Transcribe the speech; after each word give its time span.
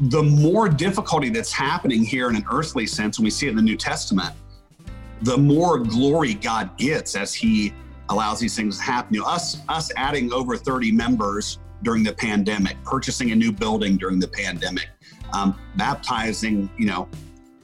the 0.00 0.22
more 0.22 0.68
difficulty 0.68 1.28
that's 1.28 1.52
happening 1.52 2.04
here 2.04 2.28
in 2.28 2.36
an 2.36 2.44
earthly 2.50 2.86
sense, 2.86 3.18
when 3.18 3.24
we 3.24 3.30
see 3.30 3.46
it 3.46 3.50
in 3.50 3.56
the 3.56 3.62
New 3.62 3.76
Testament, 3.76 4.34
the 5.22 5.36
more 5.36 5.78
glory 5.78 6.34
God 6.34 6.76
gets 6.76 7.16
as 7.16 7.34
He 7.34 7.72
allows 8.08 8.38
these 8.38 8.54
things 8.54 8.78
to 8.78 8.84
happen. 8.84 9.14
You 9.14 9.20
know, 9.20 9.26
us 9.26 9.58
us 9.68 9.90
adding 9.96 10.32
over 10.32 10.56
30 10.56 10.92
members 10.92 11.58
during 11.82 12.02
the 12.02 12.12
pandemic, 12.12 12.82
purchasing 12.84 13.32
a 13.32 13.36
new 13.36 13.52
building 13.52 13.96
during 13.96 14.18
the 14.18 14.28
pandemic, 14.28 14.88
um, 15.32 15.58
baptizing, 15.76 16.70
you 16.76 16.86
know, 16.86 17.08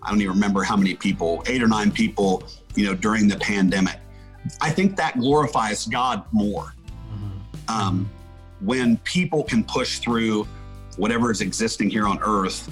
I 0.02 0.10
don't 0.10 0.20
even 0.20 0.34
remember 0.34 0.62
how 0.62 0.76
many 0.76 0.94
people, 0.94 1.42
eight 1.46 1.62
or 1.62 1.68
nine 1.68 1.90
people, 1.90 2.44
you 2.74 2.84
know, 2.84 2.94
during 2.94 3.26
the 3.26 3.36
pandemic. 3.36 3.98
I 4.60 4.70
think 4.70 4.96
that 4.96 5.18
glorifies 5.18 5.86
God 5.86 6.24
more. 6.32 6.74
Um, 7.68 8.10
when 8.60 8.98
people 8.98 9.42
can 9.42 9.64
push 9.64 9.98
through 9.98 10.46
whatever 10.96 11.30
is 11.30 11.40
existing 11.40 11.90
here 11.90 12.06
on 12.06 12.18
earth, 12.22 12.70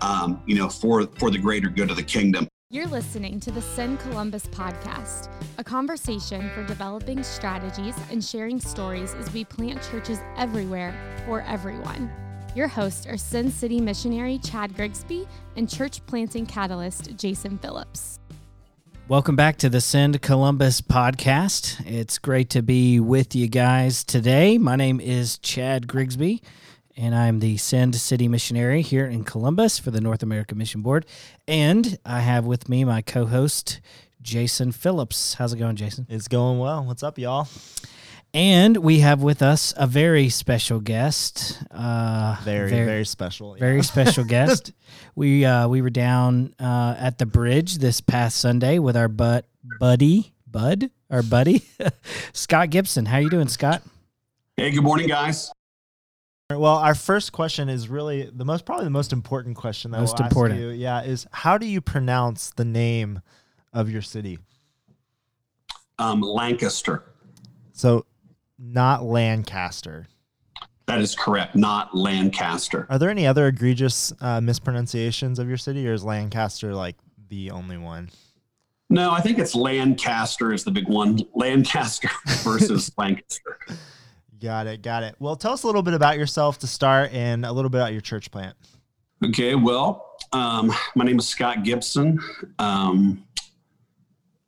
um, 0.00 0.42
you 0.46 0.54
know, 0.54 0.68
for 0.68 1.06
for 1.18 1.30
the 1.30 1.38
greater 1.38 1.68
good 1.68 1.90
of 1.90 1.96
the 1.96 2.02
kingdom. 2.02 2.48
You're 2.72 2.86
listening 2.86 3.40
to 3.40 3.50
the 3.50 3.60
Send 3.60 3.98
Columbus 3.98 4.46
podcast, 4.46 5.28
a 5.58 5.64
conversation 5.64 6.48
for 6.50 6.64
developing 6.64 7.24
strategies 7.24 7.96
and 8.12 8.22
sharing 8.22 8.60
stories 8.60 9.12
as 9.14 9.32
we 9.32 9.44
plant 9.44 9.82
churches 9.90 10.20
everywhere 10.36 10.94
for 11.26 11.40
everyone. 11.42 12.08
Your 12.54 12.68
hosts 12.68 13.06
are 13.06 13.16
Send 13.16 13.52
City 13.52 13.80
missionary 13.80 14.38
Chad 14.38 14.76
Grigsby 14.76 15.26
and 15.56 15.68
church 15.68 16.04
planting 16.06 16.46
catalyst 16.46 17.16
Jason 17.16 17.58
Phillips. 17.58 18.20
Welcome 19.08 19.34
back 19.34 19.56
to 19.56 19.68
the 19.68 19.80
Send 19.80 20.22
Columbus 20.22 20.80
podcast. 20.80 21.84
It's 21.84 22.18
great 22.18 22.50
to 22.50 22.62
be 22.62 23.00
with 23.00 23.34
you 23.34 23.48
guys 23.48 24.04
today. 24.04 24.58
My 24.58 24.76
name 24.76 25.00
is 25.00 25.38
Chad 25.38 25.88
Grigsby 25.88 26.40
and 26.96 27.14
I'm 27.14 27.40
the 27.40 27.56
Send 27.56 27.94
City 27.96 28.28
missionary 28.28 28.82
here 28.82 29.06
in 29.06 29.24
Columbus 29.24 29.78
for 29.78 29.90
the 29.90 30.00
North 30.00 30.22
American 30.22 30.58
Mission 30.58 30.82
Board. 30.82 31.06
And 31.46 31.98
I 32.04 32.20
have 32.20 32.44
with 32.44 32.68
me 32.68 32.84
my 32.84 33.02
co 33.02 33.26
host, 33.26 33.80
Jason 34.22 34.72
Phillips. 34.72 35.34
How's 35.34 35.52
it 35.52 35.58
going, 35.58 35.76
Jason? 35.76 36.06
It's 36.08 36.28
going 36.28 36.58
well. 36.58 36.84
What's 36.84 37.02
up, 37.02 37.18
y'all? 37.18 37.48
And 38.32 38.76
we 38.76 39.00
have 39.00 39.22
with 39.22 39.42
us 39.42 39.74
a 39.76 39.86
very 39.88 40.28
special 40.28 40.78
guest. 40.78 41.60
Uh, 41.70 42.36
very, 42.44 42.70
very, 42.70 42.84
very 42.86 43.04
special. 43.04 43.56
Yeah. 43.56 43.60
Very 43.60 43.82
special 43.82 44.24
guest. 44.28 44.72
we 45.16 45.44
uh, 45.44 45.66
we 45.68 45.82
were 45.82 45.90
down 45.90 46.54
uh, 46.60 46.94
at 46.98 47.18
the 47.18 47.26
bridge 47.26 47.78
this 47.78 48.00
past 48.00 48.38
Sunday 48.38 48.78
with 48.78 48.96
our 48.96 49.08
butt 49.08 49.46
buddy, 49.80 50.32
Bud, 50.46 50.90
our 51.10 51.22
buddy, 51.22 51.62
Scott 52.32 52.70
Gibson. 52.70 53.06
How 53.06 53.18
you 53.18 53.30
doing, 53.30 53.48
Scott? 53.48 53.82
Hey, 54.56 54.70
good 54.70 54.84
morning, 54.84 55.08
guys. 55.08 55.50
Well, 56.58 56.76
our 56.76 56.94
first 56.94 57.32
question 57.32 57.68
is 57.68 57.88
really 57.88 58.30
the 58.32 58.44
most, 58.44 58.64
probably 58.64 58.84
the 58.84 58.90
most 58.90 59.12
important 59.12 59.56
question 59.56 59.90
that 59.92 60.00
most 60.00 60.18
we'll 60.18 60.28
important. 60.28 60.58
ask 60.58 60.62
you. 60.62 60.70
Yeah, 60.70 61.02
is 61.02 61.26
how 61.30 61.58
do 61.58 61.66
you 61.66 61.80
pronounce 61.80 62.50
the 62.50 62.64
name 62.64 63.22
of 63.72 63.90
your 63.90 64.02
city? 64.02 64.38
Um, 65.98 66.20
Lancaster. 66.20 67.04
So, 67.72 68.06
not 68.58 69.04
Lancaster. 69.04 70.06
That 70.86 71.00
is 71.00 71.14
correct, 71.14 71.54
not 71.54 71.96
Lancaster. 71.96 72.86
Are 72.90 72.98
there 72.98 73.10
any 73.10 73.26
other 73.26 73.46
egregious 73.46 74.12
uh, 74.20 74.40
mispronunciations 74.40 75.38
of 75.38 75.48
your 75.48 75.56
city, 75.56 75.88
or 75.88 75.92
is 75.92 76.02
Lancaster 76.02 76.74
like 76.74 76.96
the 77.28 77.52
only 77.52 77.78
one? 77.78 78.10
No, 78.88 79.12
I 79.12 79.20
think 79.20 79.38
it's 79.38 79.54
Lancaster 79.54 80.52
is 80.52 80.64
the 80.64 80.72
big 80.72 80.88
one. 80.88 81.20
Lancaster 81.34 82.10
versus 82.42 82.90
Lancaster. 82.98 83.58
Got 84.40 84.66
it. 84.66 84.82
Got 84.82 85.02
it. 85.02 85.16
Well, 85.18 85.36
tell 85.36 85.52
us 85.52 85.64
a 85.64 85.66
little 85.66 85.82
bit 85.82 85.92
about 85.92 86.16
yourself 86.16 86.58
to 86.60 86.66
start 86.66 87.12
and 87.12 87.44
a 87.44 87.52
little 87.52 87.68
bit 87.68 87.78
about 87.78 87.92
your 87.92 88.00
church 88.00 88.30
plant. 88.30 88.56
Okay. 89.24 89.54
Well, 89.54 90.16
um, 90.32 90.72
my 90.94 91.04
name 91.04 91.18
is 91.18 91.28
Scott 91.28 91.62
Gibson. 91.62 92.18
Um, 92.58 93.24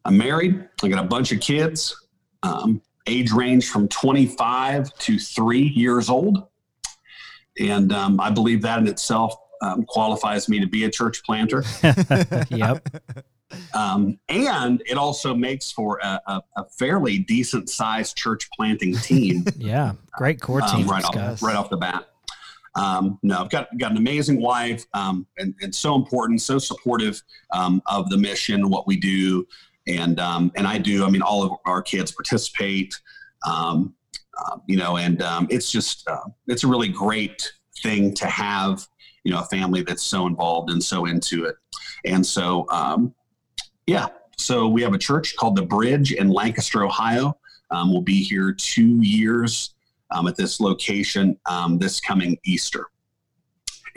I'm 0.05 0.17
married. 0.17 0.67
I 0.83 0.89
got 0.89 1.05
a 1.05 1.07
bunch 1.07 1.31
of 1.33 1.41
kids, 1.41 1.95
um, 2.42 2.81
age 3.07 3.33
range 3.33 3.69
from 3.69 3.86
25 3.89 4.92
to 4.95 5.19
three 5.19 5.69
years 5.69 6.08
old. 6.08 6.47
And 7.61 7.92
um, 7.92 8.19
I 8.19 8.31
believe 8.31 8.63
that 8.63 8.79
in 8.79 8.89
itself 8.89 9.35
um, 9.61 9.85
qualifies 9.85 10.48
me 10.48 10.58
to 10.58 10.67
be 10.67 10.85
a 10.85 10.91
church 10.91 11.23
planter. 11.23 11.64
yep. 12.51 12.89
Um, 13.74 14.18
and 14.29 14.83
it 14.86 14.96
also 14.96 15.35
makes 15.35 15.70
for 15.70 15.98
a, 16.02 16.20
a, 16.27 16.42
a 16.57 16.64
fairly 16.79 17.18
decent 17.18 17.68
sized 17.68 18.17
church 18.17 18.48
planting 18.57 18.96
team. 18.96 19.45
yeah, 19.57 19.92
great 20.13 20.40
core 20.40 20.63
um, 20.63 20.68
team. 20.68 20.89
Um, 20.89 20.90
right, 20.90 21.05
off, 21.05 21.42
right 21.42 21.57
off 21.57 21.70
the 21.70 21.77
bat. 21.77 22.08
Um, 22.74 23.18
no, 23.23 23.40
I've 23.40 23.51
got 23.51 23.68
got 23.79 23.90
an 23.90 23.98
amazing 23.98 24.40
wife, 24.40 24.86
um, 24.95 25.27
and, 25.39 25.55
and 25.61 25.74
so 25.74 25.95
important, 25.95 26.40
so 26.40 26.58
supportive 26.58 27.20
um, 27.52 27.83
of 27.86 28.08
the 28.08 28.17
mission, 28.17 28.70
what 28.70 28.86
we 28.86 28.96
do, 28.96 29.46
and 29.86 30.19
um, 30.19 30.51
and 30.57 30.67
I 30.67 30.79
do. 30.79 31.05
I 31.05 31.11
mean, 31.11 31.23
all 31.23 31.42
of 31.42 31.52
our 31.67 31.83
kids 31.83 32.13
participate, 32.13 32.98
um, 33.46 33.95
uh, 34.39 34.57
you 34.67 34.77
know, 34.77 34.96
and 34.96 35.20
um, 35.23 35.46
it's 35.51 35.70
just 35.70 36.08
uh, 36.08 36.24
it's 36.46 36.64
a 36.64 36.67
really 36.67 36.89
great 36.89 37.52
thing 37.83 38.14
to 38.14 38.27
have, 38.27 38.86
you 39.24 39.33
know, 39.33 39.40
a 39.40 39.45
family 39.45 39.83
that's 39.83 40.02
so 40.02 40.27
involved 40.27 40.70
and 40.70 40.83
so 40.83 41.05
into 41.05 41.45
it, 41.45 41.57
and 42.07 42.24
so 42.24 42.67
um, 42.70 43.14
yeah. 43.87 44.09
So 44.37 44.69
we 44.69 44.83
have 44.83 44.95
a 44.95 44.98
church 44.98 45.37
called 45.37 45.57
The 45.57 45.63
Bridge 45.63 46.13
in 46.13 46.29
Lancaster, 46.29 46.85
Ohio. 46.85 47.39
Um, 47.70 47.93
we'll 47.93 48.03
be 48.03 48.23
here 48.23 48.53
two 48.53 49.03
years 49.03 49.75
um, 50.11 50.27
at 50.27 50.37
this 50.37 50.61
location 50.61 51.39
um, 51.47 51.79
this 51.79 52.01
coming 52.01 52.39
Easter. 52.45 52.89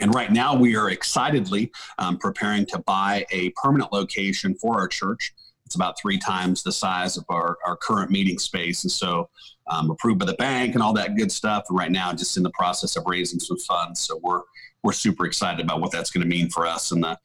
And 0.00 0.14
right 0.14 0.30
now, 0.30 0.54
we 0.54 0.76
are 0.76 0.90
excitedly 0.90 1.72
um, 1.98 2.18
preparing 2.18 2.66
to 2.66 2.78
buy 2.80 3.24
a 3.30 3.50
permanent 3.50 3.92
location 3.92 4.54
for 4.54 4.78
our 4.78 4.88
church. 4.88 5.32
It's 5.64 5.74
about 5.74 5.98
three 5.98 6.18
times 6.18 6.62
the 6.62 6.72
size 6.72 7.16
of 7.16 7.24
our, 7.28 7.56
our 7.66 7.76
current 7.76 8.10
meeting 8.10 8.38
space. 8.38 8.84
And 8.84 8.90
so, 8.90 9.28
um, 9.68 9.90
approved 9.90 10.20
by 10.20 10.26
the 10.26 10.34
bank 10.34 10.74
and 10.74 10.82
all 10.82 10.92
that 10.92 11.16
good 11.16 11.32
stuff. 11.32 11.64
And 11.68 11.78
right 11.78 11.90
now, 11.90 12.12
just 12.12 12.36
in 12.36 12.42
the 12.42 12.50
process 12.50 12.96
of 12.96 13.04
raising 13.06 13.40
some 13.40 13.58
funds. 13.58 14.00
So, 14.00 14.20
we're, 14.22 14.42
we're 14.82 14.92
super 14.92 15.26
excited 15.26 15.64
about 15.64 15.80
what 15.80 15.92
that's 15.92 16.10
going 16.10 16.22
to 16.22 16.28
mean 16.28 16.50
for 16.50 16.66
us 16.66 16.92
and 16.92 17.02
the 17.02 17.18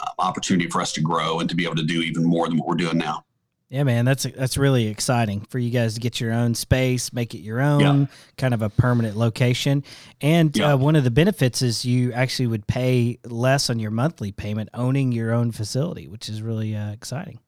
um, 0.00 0.14
opportunity 0.18 0.68
for 0.68 0.80
us 0.80 0.92
to 0.92 1.00
grow 1.00 1.40
and 1.40 1.48
to 1.48 1.56
be 1.56 1.64
able 1.64 1.76
to 1.76 1.84
do 1.84 2.00
even 2.02 2.24
more 2.24 2.48
than 2.48 2.56
what 2.58 2.68
we're 2.68 2.74
doing 2.74 2.98
now. 2.98 3.24
Yeah, 3.70 3.82
man, 3.82 4.04
that's 4.04 4.22
that's 4.22 4.56
really 4.56 4.86
exciting 4.86 5.40
for 5.50 5.58
you 5.58 5.70
guys 5.70 5.94
to 5.94 6.00
get 6.00 6.20
your 6.20 6.32
own 6.32 6.54
space, 6.54 7.12
make 7.12 7.34
it 7.34 7.38
your 7.38 7.60
own, 7.60 7.80
yeah. 7.80 8.06
kind 8.36 8.54
of 8.54 8.62
a 8.62 8.68
permanent 8.68 9.16
location. 9.16 9.82
And 10.20 10.56
yeah. 10.56 10.74
uh, 10.74 10.76
one 10.76 10.94
of 10.94 11.02
the 11.02 11.10
benefits 11.10 11.60
is 11.60 11.84
you 11.84 12.12
actually 12.12 12.46
would 12.46 12.68
pay 12.68 13.18
less 13.24 13.70
on 13.70 13.80
your 13.80 13.90
monthly 13.90 14.30
payment 14.30 14.68
owning 14.74 15.10
your 15.10 15.32
own 15.32 15.50
facility, 15.50 16.06
which 16.06 16.28
is 16.28 16.40
really 16.40 16.76
uh, 16.76 16.92
exciting. 16.92 17.40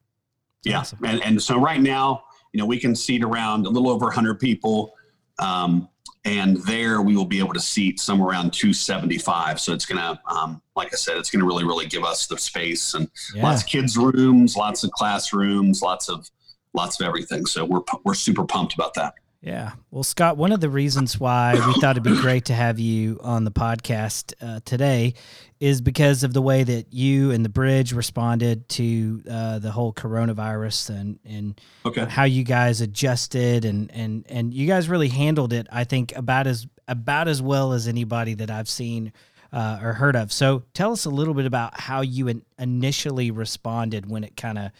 It's 0.64 0.72
yeah, 0.72 0.80
awesome. 0.80 0.98
and 1.04 1.22
and 1.22 1.40
so 1.40 1.60
right 1.60 1.80
now, 1.80 2.24
you 2.52 2.58
know, 2.58 2.66
we 2.66 2.80
can 2.80 2.96
seat 2.96 3.22
around 3.22 3.66
a 3.66 3.70
little 3.70 3.90
over 3.90 4.06
100 4.06 4.40
people. 4.40 4.94
Um, 5.38 5.88
and 6.26 6.58
there 6.64 7.00
we 7.00 7.16
will 7.16 7.24
be 7.24 7.38
able 7.38 7.54
to 7.54 7.60
seat 7.60 7.98
somewhere 7.98 8.30
around 8.30 8.52
275 8.52 9.58
so 9.58 9.72
it's 9.72 9.86
going 9.86 9.98
to 9.98 10.20
um, 10.30 10.60
like 10.74 10.92
i 10.92 10.96
said 10.96 11.16
it's 11.16 11.30
going 11.30 11.40
to 11.40 11.46
really 11.46 11.64
really 11.64 11.86
give 11.86 12.04
us 12.04 12.26
the 12.26 12.36
space 12.36 12.94
and 12.94 13.08
yeah. 13.34 13.42
lots 13.42 13.62
of 13.62 13.68
kids 13.68 13.96
rooms 13.96 14.56
lots 14.56 14.84
of 14.84 14.90
classrooms 14.90 15.80
lots 15.82 16.08
of 16.08 16.28
lots 16.76 17.00
of 17.00 17.06
everything. 17.06 17.46
So 17.46 17.64
we're 17.64 17.80
we're 18.04 18.14
super 18.14 18.44
pumped 18.44 18.74
about 18.74 18.94
that 18.94 19.14
yeah. 19.40 19.72
Well, 19.90 20.02
Scott, 20.02 20.36
one 20.36 20.52
of 20.52 20.60
the 20.60 20.70
reasons 20.70 21.20
why 21.20 21.54
we 21.54 21.80
thought 21.80 21.96
it'd 21.96 22.02
be 22.02 22.16
great 22.20 22.46
to 22.46 22.54
have 22.54 22.78
you 22.78 23.20
on 23.22 23.44
the 23.44 23.50
podcast 23.50 24.34
uh, 24.40 24.60
today 24.64 25.14
is 25.60 25.80
because 25.80 26.24
of 26.24 26.32
the 26.32 26.42
way 26.42 26.64
that 26.64 26.92
you 26.92 27.30
and 27.30 27.44
the 27.44 27.48
bridge 27.48 27.92
responded 27.92 28.68
to 28.68 29.22
uh, 29.30 29.58
the 29.58 29.70
whole 29.70 29.92
coronavirus 29.92 30.90
and 30.90 31.18
and 31.24 31.60
okay. 31.84 32.04
how 32.06 32.24
you 32.24 32.44
guys 32.44 32.80
adjusted 32.80 33.64
and 33.64 33.90
and 33.92 34.26
and 34.28 34.52
you 34.52 34.66
guys 34.66 34.88
really 34.88 35.08
handled 35.08 35.52
it. 35.52 35.66
I 35.70 35.84
think 35.84 36.14
about 36.16 36.46
as 36.46 36.66
about 36.88 37.28
as 37.28 37.40
well 37.40 37.72
as 37.72 37.88
anybody 37.88 38.34
that 38.34 38.50
I've 38.50 38.68
seen 38.68 39.12
uh, 39.52 39.78
or 39.82 39.92
heard 39.92 40.16
of. 40.16 40.32
So, 40.32 40.64
tell 40.74 40.92
us 40.92 41.04
a 41.04 41.10
little 41.10 41.34
bit 41.34 41.46
about 41.46 41.78
how 41.78 42.00
you 42.00 42.28
in, 42.28 42.42
initially 42.58 43.30
responded 43.30 44.10
when 44.10 44.24
it 44.24 44.36
kind 44.36 44.58
of 44.58 44.70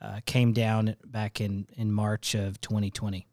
uh, 0.00 0.20
came 0.26 0.52
down 0.52 0.96
back 1.04 1.40
in 1.40 1.66
in 1.76 1.92
March 1.92 2.34
of 2.34 2.60
2020. 2.60 3.26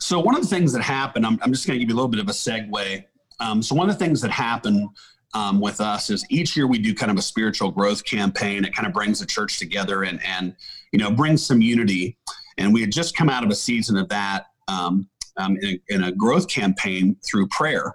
So 0.00 0.18
one 0.18 0.34
of 0.34 0.40
the 0.40 0.48
things 0.48 0.72
that 0.72 0.82
happened, 0.82 1.26
I'm, 1.26 1.38
I'm 1.42 1.52
just 1.52 1.66
going 1.66 1.78
to 1.78 1.84
give 1.84 1.90
you 1.90 1.94
a 1.94 1.98
little 1.98 2.08
bit 2.08 2.20
of 2.20 2.28
a 2.28 2.32
segue. 2.32 3.04
Um, 3.38 3.62
so 3.62 3.74
one 3.74 3.88
of 3.88 3.98
the 3.98 4.02
things 4.02 4.20
that 4.22 4.30
happened 4.30 4.88
um, 5.34 5.60
with 5.60 5.80
us 5.80 6.10
is 6.10 6.24
each 6.30 6.56
year 6.56 6.66
we 6.66 6.78
do 6.78 6.94
kind 6.94 7.12
of 7.12 7.18
a 7.18 7.22
spiritual 7.22 7.70
growth 7.70 8.04
campaign. 8.04 8.64
It 8.64 8.74
kind 8.74 8.86
of 8.86 8.94
brings 8.94 9.20
the 9.20 9.26
church 9.26 9.58
together 9.58 10.02
and 10.02 10.20
and 10.24 10.56
you 10.92 10.98
know 10.98 11.10
brings 11.10 11.44
some 11.44 11.60
unity. 11.60 12.16
And 12.58 12.74
we 12.74 12.80
had 12.80 12.90
just 12.90 13.16
come 13.16 13.28
out 13.28 13.44
of 13.44 13.50
a 13.50 13.54
season 13.54 13.96
of 13.96 14.08
that 14.08 14.46
um, 14.68 15.08
um 15.36 15.56
in, 15.62 15.68
a, 15.68 15.94
in, 15.94 16.04
a, 16.04 16.12
growth 16.12 16.48
campaign 16.48 17.16
through 17.28 17.46
prayer. 17.48 17.94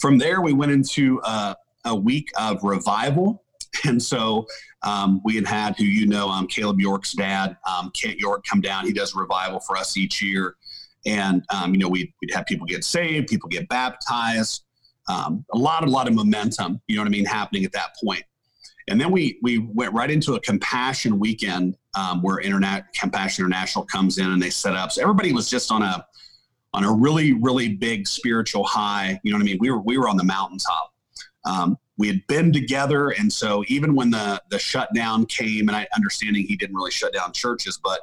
From 0.00 0.18
there, 0.18 0.40
we 0.40 0.52
went 0.52 0.70
into 0.72 1.20
a, 1.24 1.56
a 1.84 1.94
week 1.94 2.28
of 2.38 2.62
revival. 2.62 3.42
And 3.84 4.02
so 4.02 4.44
um, 4.82 5.20
we 5.24 5.36
had 5.36 5.46
had 5.46 5.76
who 5.76 5.84
you 5.84 6.06
know, 6.06 6.28
um, 6.28 6.48
Caleb 6.48 6.80
York's 6.80 7.12
dad, 7.12 7.56
Kent 7.94 8.18
York, 8.18 8.44
come 8.44 8.60
down. 8.60 8.86
He 8.86 8.92
does 8.92 9.14
revival 9.14 9.60
for 9.60 9.76
us 9.76 9.96
each 9.96 10.20
year 10.20 10.56
and 11.08 11.42
um, 11.52 11.74
you 11.74 11.80
know 11.80 11.88
we'd, 11.88 12.12
we'd 12.20 12.32
have 12.32 12.46
people 12.46 12.66
get 12.66 12.84
saved 12.84 13.28
people 13.28 13.48
get 13.48 13.68
baptized 13.68 14.62
um, 15.08 15.44
a 15.52 15.58
lot, 15.58 15.84
a 15.84 15.90
lot 15.90 16.06
of 16.06 16.14
momentum. 16.14 16.80
You 16.86 16.96
know 16.96 17.02
what 17.02 17.08
I 17.08 17.10
mean, 17.10 17.24
happening 17.24 17.64
at 17.64 17.72
that 17.72 17.96
point. 18.02 18.22
And 18.88 19.00
then 19.00 19.10
we 19.10 19.38
we 19.42 19.58
went 19.58 19.92
right 19.92 20.10
into 20.10 20.34
a 20.34 20.40
compassion 20.40 21.18
weekend 21.18 21.76
um, 21.94 22.22
where 22.22 22.40
Internet 22.40 22.92
Compassion 22.94 23.44
International 23.44 23.84
comes 23.84 24.18
in 24.18 24.30
and 24.30 24.40
they 24.40 24.50
set 24.50 24.74
up. 24.74 24.92
So 24.92 25.02
everybody 25.02 25.32
was 25.32 25.50
just 25.50 25.70
on 25.70 25.82
a 25.82 26.06
on 26.72 26.84
a 26.84 26.92
really 26.92 27.32
really 27.34 27.74
big 27.74 28.06
spiritual 28.06 28.64
high. 28.64 29.20
You 29.22 29.32
know 29.32 29.38
what 29.38 29.42
I 29.42 29.46
mean? 29.46 29.58
We 29.60 29.70
were 29.70 29.80
we 29.80 29.98
were 29.98 30.08
on 30.08 30.16
the 30.16 30.24
mountaintop. 30.24 30.94
Um, 31.44 31.78
we 31.98 32.06
had 32.06 32.26
been 32.28 32.52
together, 32.52 33.10
and 33.10 33.30
so 33.30 33.62
even 33.68 33.94
when 33.94 34.10
the 34.10 34.40
the 34.50 34.58
shutdown 34.58 35.26
came, 35.26 35.68
and 35.68 35.76
I 35.76 35.86
understanding 35.94 36.46
he 36.46 36.56
didn't 36.56 36.76
really 36.76 36.90
shut 36.90 37.12
down 37.12 37.32
churches, 37.32 37.78
but 37.82 38.00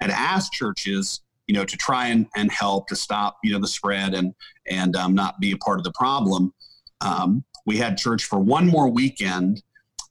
had 0.00 0.10
asked 0.10 0.52
churches, 0.52 1.20
you 1.46 1.54
know, 1.54 1.64
to 1.64 1.76
try 1.76 2.08
and, 2.08 2.26
and 2.36 2.50
help 2.50 2.88
to 2.88 2.96
stop 2.96 3.38
you 3.42 3.52
know 3.52 3.58
the 3.58 3.68
spread 3.68 4.14
and 4.14 4.34
and 4.68 4.96
um, 4.96 5.14
not 5.14 5.40
be 5.40 5.52
a 5.52 5.56
part 5.58 5.78
of 5.78 5.84
the 5.84 5.92
problem. 5.92 6.52
Um, 7.00 7.44
we 7.66 7.76
had 7.76 7.96
church 7.96 8.24
for 8.24 8.38
one 8.38 8.66
more 8.66 8.88
weekend, 8.88 9.62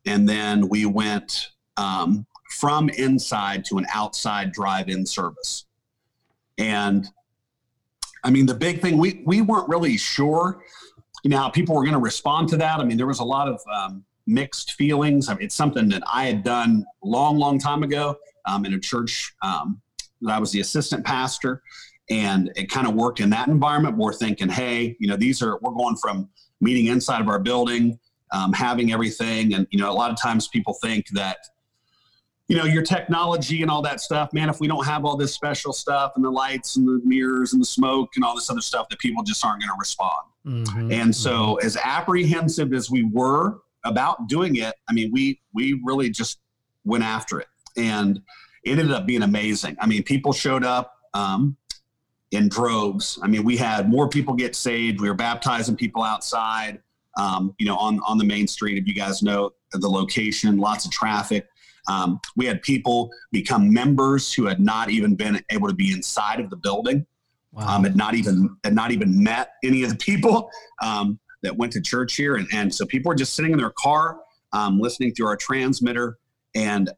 and 0.06 0.28
then 0.28 0.68
we 0.69 0.86
went 0.86 1.50
um, 1.78 2.25
from 2.60 2.89
inside 2.89 3.66
to 3.66 3.78
an 3.78 3.86
outside 3.94 4.51
drive-in 4.51 5.06
service. 5.06 5.66
And 6.57 7.07
I 8.24 8.30
mean, 8.30 8.45
the 8.45 8.54
big 8.54 8.81
thing 8.81 8.98
we 8.98 9.24
we 9.25 9.42
weren't 9.42 9.69
really 9.69 9.98
sure, 9.98 10.63
you 11.24 11.30
know, 11.30 11.38
how 11.38 11.50
people 11.50 11.75
were 11.75 11.84
going 11.84 11.94
to 11.94 12.00
respond 12.00 12.50
to 12.50 12.57
that. 12.57 12.80
I 12.80 12.84
mean, 12.84 12.98
there 12.98 13.07
was 13.07 13.19
a 13.19 13.25
lot 13.25 13.48
of 13.48 13.60
um, 13.74 14.04
mixed 14.27 14.74
feelings. 14.74 15.30
I 15.30 15.34
mean, 15.34 15.44
it's 15.44 15.56
something 15.56 15.89
that 15.89 16.04
I 16.12 16.25
had 16.25 16.44
done 16.44 16.86
long, 17.04 17.38
long 17.38 17.57
time 17.57 17.84
ago 17.84 18.18
um, 18.45 18.66
in 18.66 18.74
a 18.74 18.80
church 18.80 19.34
um, 19.42 19.81
that 20.22 20.34
I 20.34 20.40
was 20.40 20.52
the 20.52 20.60
assistant 20.60 21.06
pastor, 21.06 21.62
and 22.10 22.52
it 22.56 22.70
kind 22.70 22.88
of 22.88 22.94
worked 22.94 23.20
in 23.20 23.30
that 23.32 23.48
environment. 23.48 23.98
We're 23.98 24.14
thinking, 24.14 24.50
hey, 24.50 24.96
you 25.00 25.08
know, 25.08 25.16
these 25.16 25.42
are 25.42 25.58
we're 25.62 25.72
going 25.72 25.96
from 25.98 26.30
meeting 26.60 26.88
inside 26.88 27.22
of 27.22 27.28
our 27.28 27.40
building, 27.40 28.00
um, 28.32 28.54
having 28.54 28.92
everything, 28.92 29.54
and 29.54 29.68
you 29.72 29.80
know, 29.80 29.92
a 29.92 29.94
lot 29.94 30.12
of 30.12 30.22
times 30.22 30.48
people 30.48 30.74
think 30.82 31.08
that 31.10 31.38
you 32.52 32.58
know, 32.58 32.66
your 32.66 32.84
technology 32.84 33.62
and 33.62 33.72
all 33.72 33.82
that 33.82 34.02
stuff, 34.02 34.34
man, 34.34 34.50
if 34.50 34.60
we 34.60 34.68
don't 34.68 34.86
have 34.86 35.06
all 35.06 35.16
this 35.16 35.34
special 35.34 35.72
stuff 35.72 36.12
and 36.18 36.26
the 36.26 36.30
lights 36.30 36.76
and 36.76 36.86
the 36.86 37.00
mirrors 37.06 37.54
and 37.54 37.62
the 37.62 37.66
smoke 37.66 38.10
and 38.18 38.26
all 38.26 38.36
this 38.36 38.50
other 38.50 38.60
stuff, 38.60 38.90
that 38.90 39.00
people 39.00 39.24
just 39.24 39.46
aren't 39.46 39.62
going 39.62 39.70
to 39.70 39.80
respond. 39.80 40.20
Mm-hmm. 40.46 40.92
And 40.92 41.16
so, 41.16 41.32
mm-hmm. 41.32 41.66
as 41.66 41.78
apprehensive 41.82 42.74
as 42.74 42.92
we 42.92 43.04
were 43.04 43.60
about 43.86 44.28
doing 44.28 44.58
it, 44.58 44.74
I 44.90 44.94
mean, 44.94 45.12
we 45.14 45.40
we 45.54 45.80
really 45.86 46.10
just 46.10 46.40
went 46.84 47.06
after 47.06 47.40
it, 47.40 47.48
and 47.78 48.20
it 48.63 48.78
ended 48.78 48.92
up 48.92 49.06
being 49.06 49.24
amazing. 49.24 49.75
I 49.80 49.88
mean, 49.88 50.04
people 50.04 50.34
showed 50.34 50.63
up 50.63 50.96
um, 51.13 51.58
in 52.31 52.48
droves. 52.48 53.19
I 53.24 53.28
mean, 53.28 53.44
we 53.44 53.58
had 53.58 53.90
more 53.90 54.08
people 54.08 54.34
get 54.34 54.56
saved. 54.56 55.02
We 55.02 55.10
were 55.10 55.16
baptizing 55.16 55.75
people 55.75 56.04
outside, 56.04 56.80
um, 57.18 57.54
you 57.58 57.66
know, 57.66 57.78
on 57.78 58.00
on 58.08 58.18
the 58.18 58.24
main 58.24 58.48
street. 58.48 58.78
If 58.78 58.88
you 58.88 58.94
guys 58.94 59.22
know 59.22 59.52
the 59.72 59.90
location, 59.90 60.58
lots 60.58 60.86
of 60.86 60.92
traffic. 60.92 61.48
Um, 61.88 62.19
we 62.36 62.46
had 62.46 62.62
people 62.62 63.10
become 63.31 63.74
members 63.74 64.31
who 64.31 64.46
had 64.46 64.60
not 64.60 64.90
even 64.90 65.16
been 65.16 65.44
able 65.50 65.68
to 65.68 65.74
be 65.74 65.92
inside 65.92 66.40
of 66.40 66.50
the 66.50 66.56
building, 66.56 67.06
wow. 67.52 67.75
um, 67.75 67.84
had 67.84 67.96
not 67.96 68.13
even 68.13 68.56
had 68.63 68.75
not 68.75 68.92
even 68.92 69.24
met 69.24 69.54
any 69.63 69.84
of 69.84 69.90
the 69.90 69.96
people 69.96 70.50
um, 70.84 71.19
that 71.42 71.58
went 71.58 71.74
to 71.74 71.81
church 71.81 72.16
here, 72.16 72.36
and, 72.36 72.48
and 72.54 72.74
so 72.74 72.86
people 72.86 73.10
were 73.10 73.16
just 73.16 73.34
sitting 73.34 73.52
in 73.52 73.58
their 73.58 73.74
car, 73.78 74.19
um, 74.54 74.80
listening 74.80 75.13
through 75.13 75.28
our 75.28 75.38
transmitter, 75.38 76.19
and 76.54 76.92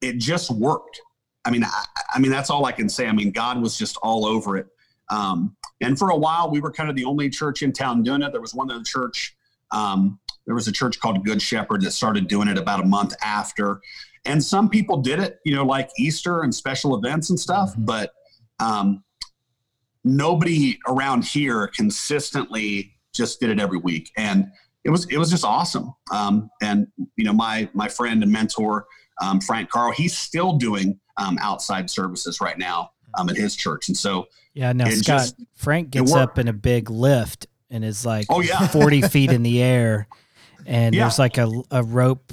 it 0.00 0.18
just 0.18 0.50
worked. 0.50 1.00
I 1.44 1.50
mean, 1.50 1.64
I, 1.64 1.84
I, 2.14 2.18
mean 2.18 2.30
that's 2.30 2.50
all 2.50 2.64
I 2.64 2.72
can 2.72 2.88
say. 2.88 3.06
I 3.06 3.12
mean, 3.12 3.30
God 3.30 3.60
was 3.60 3.78
just 3.78 3.96
all 3.98 4.26
over 4.26 4.56
it. 4.56 4.66
Um, 5.08 5.56
and 5.80 5.98
for 5.98 6.10
a 6.10 6.16
while, 6.16 6.50
we 6.50 6.60
were 6.60 6.72
kind 6.72 6.90
of 6.90 6.96
the 6.96 7.04
only 7.04 7.30
church 7.30 7.62
in 7.62 7.72
town 7.72 8.02
doing 8.02 8.22
it. 8.22 8.32
There 8.32 8.40
was 8.40 8.54
one 8.54 8.70
other 8.70 8.82
church 8.82 9.36
um, 9.72 10.18
there 10.46 10.54
was 10.54 10.68
a 10.68 10.72
church 10.72 11.00
called 11.00 11.24
Good 11.24 11.42
Shepherd 11.42 11.82
that 11.82 11.90
started 11.90 12.28
doing 12.28 12.48
it 12.48 12.58
about 12.58 12.80
a 12.80 12.86
month 12.86 13.14
after. 13.22 13.80
And 14.24 14.42
some 14.42 14.68
people 14.68 14.98
did 14.98 15.18
it, 15.18 15.38
you 15.44 15.54
know, 15.54 15.64
like 15.64 15.90
Easter 15.98 16.42
and 16.42 16.54
special 16.54 16.96
events 16.96 17.30
and 17.30 17.38
stuff, 17.38 17.72
mm-hmm. 17.72 17.84
but 17.84 18.12
um, 18.60 19.04
nobody 20.04 20.78
around 20.88 21.24
here 21.24 21.68
consistently 21.68 22.94
just 23.12 23.40
did 23.40 23.50
it 23.50 23.60
every 23.60 23.78
week. 23.78 24.10
And 24.16 24.46
it 24.84 24.90
was 24.90 25.06
it 25.10 25.18
was 25.18 25.30
just 25.30 25.44
awesome. 25.44 25.92
Um, 26.12 26.48
and 26.62 26.86
you 27.16 27.24
know, 27.24 27.32
my 27.32 27.68
my 27.72 27.88
friend 27.88 28.22
and 28.22 28.30
mentor 28.30 28.86
um, 29.22 29.40
Frank 29.40 29.70
Carl, 29.70 29.92
he's 29.92 30.16
still 30.16 30.52
doing 30.52 30.98
um, 31.16 31.38
outside 31.40 31.90
services 31.90 32.40
right 32.40 32.58
now 32.58 32.90
um, 33.18 33.28
at 33.28 33.36
his 33.36 33.56
church. 33.56 33.88
And 33.88 33.96
so 33.96 34.26
yeah, 34.54 34.72
now 34.72 34.88
Scott 34.90 35.02
just, 35.04 35.36
Frank 35.54 35.90
gets 35.90 36.12
up 36.12 36.38
in 36.38 36.48
a 36.48 36.52
big 36.52 36.90
lift 36.90 37.46
and 37.70 37.84
is 37.84 38.06
like 38.06 38.26
oh, 38.28 38.40
yeah. 38.40 38.66
40 38.68 39.02
feet 39.02 39.32
in 39.32 39.42
the 39.42 39.62
air 39.62 40.08
and 40.66 40.94
yeah. 40.94 41.02
there's 41.02 41.18
like 41.18 41.38
a, 41.38 41.50
a 41.70 41.82
rope 41.82 42.32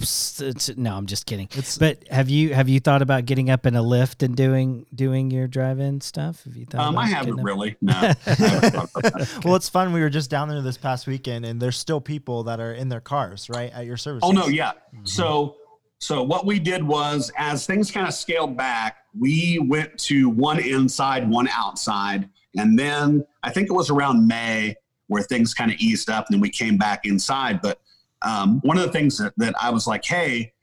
no 0.75 0.95
i'm 0.95 1.06
just 1.06 1.25
kidding. 1.25 1.47
It's, 1.53 1.77
but 1.77 2.03
have 2.09 2.30
you 2.30 2.53
have 2.53 2.68
you 2.68 2.80
thought 2.80 3.01
about 3.01 3.25
getting 3.25 3.50
up 3.50 3.65
in 3.65 3.75
a 3.75 3.81
lift 3.81 4.24
and 4.24 4.35
doing 4.35 4.85
doing 4.94 5.30
your 5.31 5.47
drive-in 5.47 6.01
stuff? 6.01 6.44
Have 6.44 6.56
you 6.56 6.65
thought 6.65 6.81
um, 6.81 6.97
i 6.97 7.06
haven't 7.06 7.41
really 7.41 7.75
no. 7.81 7.94
Well 9.45 9.56
it's 9.56 9.69
fun. 9.69 9.94
We 9.94 10.01
were 10.01 10.09
just 10.09 10.30
down 10.30 10.50
there 10.50 10.62
this 10.62 10.77
past 10.77 11.07
weekend 11.07 11.45
and 11.45 11.62
there's 11.62 11.77
still 11.77 12.01
people 12.01 12.44
that 12.45 12.59
are 12.59 12.74
in 12.74 12.89
their 12.89 13.01
cars 13.01 13.50
right 13.50 13.71
at 13.71 13.85
your 13.85 13.97
service 13.97 14.21
oh 14.24 14.31
no 14.31 14.47
yeah. 14.47 14.71
Mm-hmm. 14.94 15.06
so 15.06 15.56
so 16.03 16.21
what 16.21 16.45
we 16.45 16.59
did 16.59 16.83
was 16.83 17.31
as 17.38 17.65
things 17.65 17.91
kind 17.91 18.07
of 18.07 18.13
scaled 18.13 18.57
back 18.57 18.97
we 19.17 19.59
went 19.67 19.97
to 19.97 20.29
one 20.29 20.59
inside 20.59 21.29
one 21.29 21.47
outside 21.50 22.29
and 22.57 22.77
then 22.77 23.25
i 23.44 23.50
think 23.50 23.69
it 23.69 23.73
was 23.73 23.89
around 23.89 24.27
may 24.27 24.75
where 25.07 25.23
things 25.23 25.53
kind 25.53 25.71
of 25.71 25.77
eased 25.79 26.09
up 26.09 26.25
and 26.27 26.35
then 26.35 26.41
we 26.41 26.50
came 26.50 26.77
back 26.77 27.05
inside 27.05 27.61
but 27.61 27.79
um, 28.23 28.59
one 28.61 28.77
of 28.77 28.83
the 28.83 28.91
things 28.91 29.17
that, 29.17 29.33
that 29.38 29.53
I 29.61 29.69
was 29.69 29.85
like, 29.85 30.03
hey, 30.05 30.53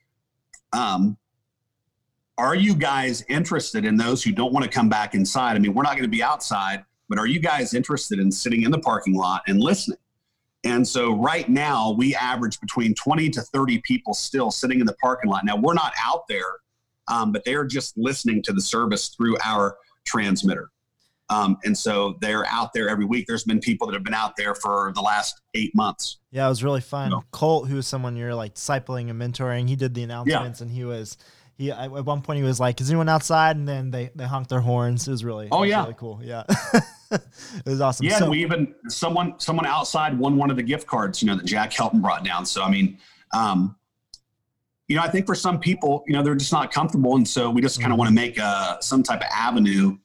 um, 0.72 1.16
are 2.38 2.54
you 2.54 2.74
guys 2.74 3.22
interested 3.28 3.84
in 3.84 3.96
those 3.96 4.24
who 4.24 4.32
don't 4.32 4.52
want 4.52 4.64
to 4.64 4.70
come 4.70 4.88
back 4.88 5.14
inside? 5.14 5.56
I 5.56 5.58
mean, 5.58 5.74
we're 5.74 5.82
not 5.82 5.92
going 5.92 6.04
to 6.04 6.08
be 6.08 6.22
outside, 6.22 6.84
but 7.08 7.18
are 7.18 7.26
you 7.26 7.38
guys 7.38 7.74
interested 7.74 8.18
in 8.18 8.32
sitting 8.32 8.62
in 8.62 8.70
the 8.70 8.78
parking 8.78 9.14
lot 9.14 9.42
and 9.46 9.60
listening? 9.60 9.98
And 10.64 10.86
so 10.86 11.14
right 11.14 11.48
now 11.48 11.92
we 11.92 12.14
average 12.14 12.60
between 12.60 12.94
20 12.94 13.30
to 13.30 13.40
30 13.40 13.80
people 13.84 14.12
still 14.12 14.50
sitting 14.50 14.80
in 14.80 14.86
the 14.86 14.94
parking 14.94 15.30
lot. 15.30 15.44
Now 15.44 15.56
we're 15.56 15.74
not 15.74 15.92
out 16.02 16.24
there, 16.28 16.58
um, 17.08 17.32
but 17.32 17.44
they're 17.44 17.64
just 17.64 17.96
listening 17.96 18.42
to 18.42 18.52
the 18.52 18.60
service 18.60 19.08
through 19.08 19.36
our 19.42 19.76
transmitter. 20.06 20.70
Um, 21.30 21.58
and 21.64 21.78
so 21.78 22.16
they're 22.20 22.44
out 22.46 22.72
there 22.72 22.88
every 22.88 23.04
week. 23.04 23.26
There's 23.26 23.44
been 23.44 23.60
people 23.60 23.86
that 23.86 23.94
have 23.94 24.02
been 24.02 24.14
out 24.14 24.36
there 24.36 24.54
for 24.54 24.92
the 24.96 25.00
last 25.00 25.40
eight 25.54 25.74
months. 25.76 26.18
Yeah, 26.32 26.46
it 26.46 26.48
was 26.48 26.64
really 26.64 26.80
fun. 26.80 27.10
You 27.10 27.16
know? 27.16 27.24
Colt, 27.30 27.68
who 27.68 27.78
is 27.78 27.86
someone 27.86 28.16
you're 28.16 28.34
like 28.34 28.56
discipling 28.56 29.10
and 29.10 29.20
mentoring, 29.20 29.68
he 29.68 29.76
did 29.76 29.94
the 29.94 30.02
announcements 30.02 30.60
yeah. 30.60 30.64
and 30.64 30.74
he 30.74 30.84
was 30.84 31.16
he 31.60 31.70
at 31.70 31.90
one 31.90 32.22
point 32.22 32.38
he 32.38 32.42
was 32.42 32.58
like, 32.58 32.80
"Is 32.80 32.90
anyone 32.90 33.08
outside?" 33.08 33.56
And 33.56 33.68
then 33.68 33.90
they 33.90 34.10
they 34.14 34.24
honked 34.24 34.48
their 34.48 34.60
horns. 34.60 35.06
It 35.06 35.10
was 35.10 35.22
really 35.22 35.48
oh 35.52 35.60
was 35.60 35.68
yeah 35.68 35.82
really 35.82 35.94
cool. 35.96 36.18
Yeah, 36.22 36.44
it 37.12 37.66
was 37.66 37.80
awesome. 37.80 38.06
Yeah, 38.06 38.18
so, 38.18 38.30
we 38.30 38.40
even 38.40 38.74
someone 38.88 39.38
someone 39.38 39.66
outside 39.66 40.18
won 40.18 40.36
one 40.36 40.50
of 40.50 40.56
the 40.56 40.62
gift 40.62 40.86
cards. 40.86 41.22
You 41.22 41.28
know 41.28 41.36
that 41.36 41.46
Jack 41.46 41.72
Helton 41.72 42.00
brought 42.00 42.24
down. 42.24 42.46
So 42.46 42.62
I 42.62 42.70
mean, 42.70 42.98
um, 43.32 43.76
you 44.88 44.96
know, 44.96 45.02
I 45.02 45.08
think 45.08 45.26
for 45.26 45.34
some 45.34 45.58
people, 45.58 46.04
you 46.06 46.12
know, 46.12 46.22
they're 46.22 46.34
just 46.34 46.52
not 46.52 46.72
comfortable, 46.72 47.16
and 47.16 47.26
so 47.26 47.50
we 47.50 47.60
just 47.60 47.80
kind 47.80 47.92
of 47.92 47.94
mm-hmm. 47.94 47.98
want 47.98 48.08
to 48.08 48.14
make 48.14 48.38
a 48.38 48.78
some 48.80 49.02
type 49.02 49.20
of 49.20 49.28
avenue 49.32 49.96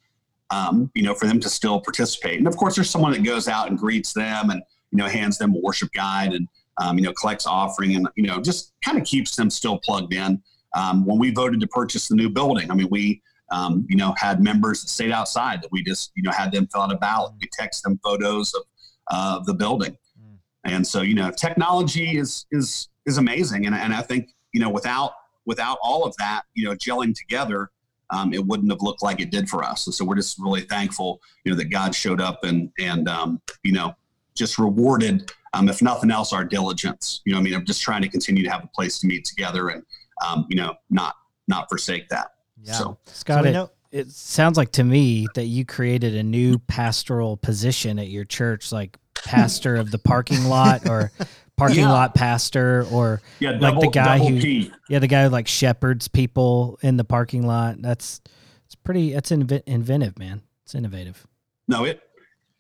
um, 0.52 0.92
you 0.94 1.04
know, 1.04 1.14
for 1.14 1.28
them 1.28 1.40
to 1.40 1.50
still 1.50 1.80
participate. 1.82 2.38
And 2.38 2.48
of 2.48 2.56
course, 2.56 2.76
there's 2.76 2.90
someone 2.90 3.12
that 3.12 3.24
goes 3.24 3.48
out 3.48 3.70
and 3.70 3.78
greets 3.78 4.14
them 4.14 4.50
and, 4.50 4.62
you 4.92 4.98
know, 4.98 5.08
hands 5.08 5.38
them 5.38 5.56
a 5.56 5.60
worship 5.60 5.92
guide 5.94 6.34
and, 6.34 6.48
um, 6.78 6.98
you 6.98 7.04
know, 7.04 7.14
collects 7.14 7.48
offering 7.48 7.96
and, 7.96 8.08
you 8.16 8.24
know, 8.24 8.40
just 8.40 8.74
kind 8.84 8.98
of 8.98 9.06
keeps 9.06 9.36
them 9.36 9.50
still 9.50 9.80
plugged 9.80 10.14
in. 10.14 10.42
Um, 10.76 11.06
when 11.06 11.18
we 11.18 11.32
voted 11.32 11.60
to 11.62 11.68
purchase 11.68 12.08
the 12.08 12.16
new 12.16 12.30
building, 12.30 12.70
I 12.70 12.76
mean, 12.76 12.90
we, 12.90 13.22
um, 13.52 13.86
you 13.90 13.96
know, 13.96 14.14
had 14.18 14.42
members 14.42 14.82
that 14.82 14.90
stayed 14.90 15.12
outside 15.12 15.62
that 15.62 15.72
we 15.72 15.84
just, 15.84 16.12
you 16.16 16.24
know, 16.24 16.32
had 16.32 16.52
them 16.52 16.68
fill 16.72 16.82
out 16.82 16.92
a 16.92 16.98
ballot. 16.98 17.34
We 17.40 17.48
text 17.54 17.84
them 17.84 18.00
photos 18.04 18.54
of 18.54 18.64
uh, 19.12 19.40
the 19.46 19.54
building. 19.54 19.98
Mm. 20.20 20.38
And 20.66 20.88
so, 20.88 21.02
you 21.02 21.16
know, 21.16 21.32
technology 21.32 22.18
is, 22.18 22.46
is, 22.52 22.90
is 23.06 23.18
amazing. 23.18 23.66
And, 23.66 23.76
and 23.76 23.94
I 23.94 24.02
think, 24.02 24.30
you 24.54 24.60
know, 24.60 24.70
without, 24.70 25.14
without 25.46 25.78
all 25.84 26.06
of 26.06 26.16
that, 26.18 26.44
you 26.56 26.66
know, 26.66 26.76
gelling 26.76 27.14
together, 27.14 27.70
um, 28.10 28.34
it 28.34 28.46
wouldn't 28.46 28.72
have 28.72 28.82
looked 28.82 29.04
like 29.04 29.20
it 29.20 29.32
did 29.32 29.50
for 29.50 29.64
us. 29.64 29.88
And 29.88 29.94
so 29.94 30.06
we're 30.06 30.16
just 30.16 30.38
really 30.40 30.62
thankful, 30.62 31.22
you 31.44 31.52
know, 31.52 31.58
that 31.58 31.66
God 31.66 31.96
showed 31.96 32.22
up 32.22 32.44
and 32.44 32.72
and 32.80 33.08
um, 33.08 33.42
you 33.64 33.72
know 33.72 33.96
just 34.36 34.60
rewarded, 34.60 35.32
um, 35.54 35.70
if 35.70 35.82
nothing 35.82 36.12
else, 36.12 36.34
our 36.34 36.44
diligence. 36.44 37.22
You 37.26 37.34
know, 37.34 37.40
I 37.40 37.42
mean, 37.42 37.54
I'm 37.54 37.66
just 37.66 37.82
trying 37.82 38.02
to 38.02 38.10
continue 38.10 38.44
to 38.44 38.50
have 38.50 38.64
a 38.64 38.70
place 38.76 39.00
to 39.00 39.08
meet 39.08 39.24
together 39.26 39.70
and 39.70 39.84
um, 40.26 40.46
you 40.50 40.58
know 40.58 40.76
not 40.90 41.16
not 41.48 41.68
forsake 41.70 42.10
that. 42.10 42.32
Yeah, 42.66 42.74
so, 42.74 42.98
Scott, 43.06 43.44
so 43.44 43.50
it, 43.50 43.54
know- 43.54 43.72
it 43.92 44.10
sounds 44.10 44.58
like 44.58 44.72
to 44.74 44.84
me 44.84 45.28
that 45.36 45.46
you 45.46 45.66
created 45.66 46.16
a 46.16 46.24
new 46.24 46.60
pastoral 46.60 47.38
position 47.38 48.00
at 48.00 48.10
your 48.10 48.26
church, 48.26 48.72
like 48.72 48.98
pastor 49.14 49.76
of 49.76 49.92
the 49.92 50.00
parking 50.00 50.46
lot 50.46 50.88
or 50.90 51.12
parking 51.58 51.80
yeah. 51.80 51.92
lot 51.92 52.14
pastor 52.14 52.86
or 52.92 53.22
yeah, 53.40 53.52
like 53.52 53.80
the 53.80 53.90
guy 53.90 54.20
who 54.20 54.40
P. 54.40 54.72
yeah 54.90 55.00
the 55.00 55.08
guy 55.08 55.24
who 55.24 55.30
like 55.30 55.48
shepherds 55.48 56.10
people 56.10 56.78
in 56.82 56.98
the 56.98 57.06
parking 57.06 57.48
lot 57.48 57.82
that's 57.82 58.20
it's 58.66 58.76
pretty 58.76 59.14
that's 59.14 59.32
inv- 59.32 59.64
inventive 59.66 60.20
man 60.20 60.42
it's 60.64 60.76
innovative 60.76 61.26
no 61.70 61.86
it 61.86 62.06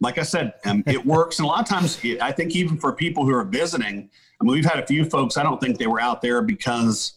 like 0.02 0.18
I 0.18 0.24
said, 0.24 0.54
um, 0.66 0.84
it 0.86 1.06
works. 1.06 1.40
And 1.40 1.46
a 1.46 1.48
lot 1.48 1.62
of 1.62 1.68
times, 1.68 2.00
it, 2.04 2.22
I 2.22 2.32
think 2.32 2.56
even 2.56 2.78
for 2.78 2.94
people 2.94 3.26
who 3.26 3.34
are 3.34 3.44
visiting, 3.44 4.10
I 4.40 4.44
mean, 4.44 4.54
we've 4.54 4.66
had 4.66 4.80
a 4.80 4.86
few 4.86 5.06
folks. 5.06 5.38
I 5.38 5.44
don't 5.44 5.60
think 5.60 5.78
they 5.78 5.88
were 5.88 6.02
out 6.02 6.22
there 6.22 6.42
because 6.42 7.14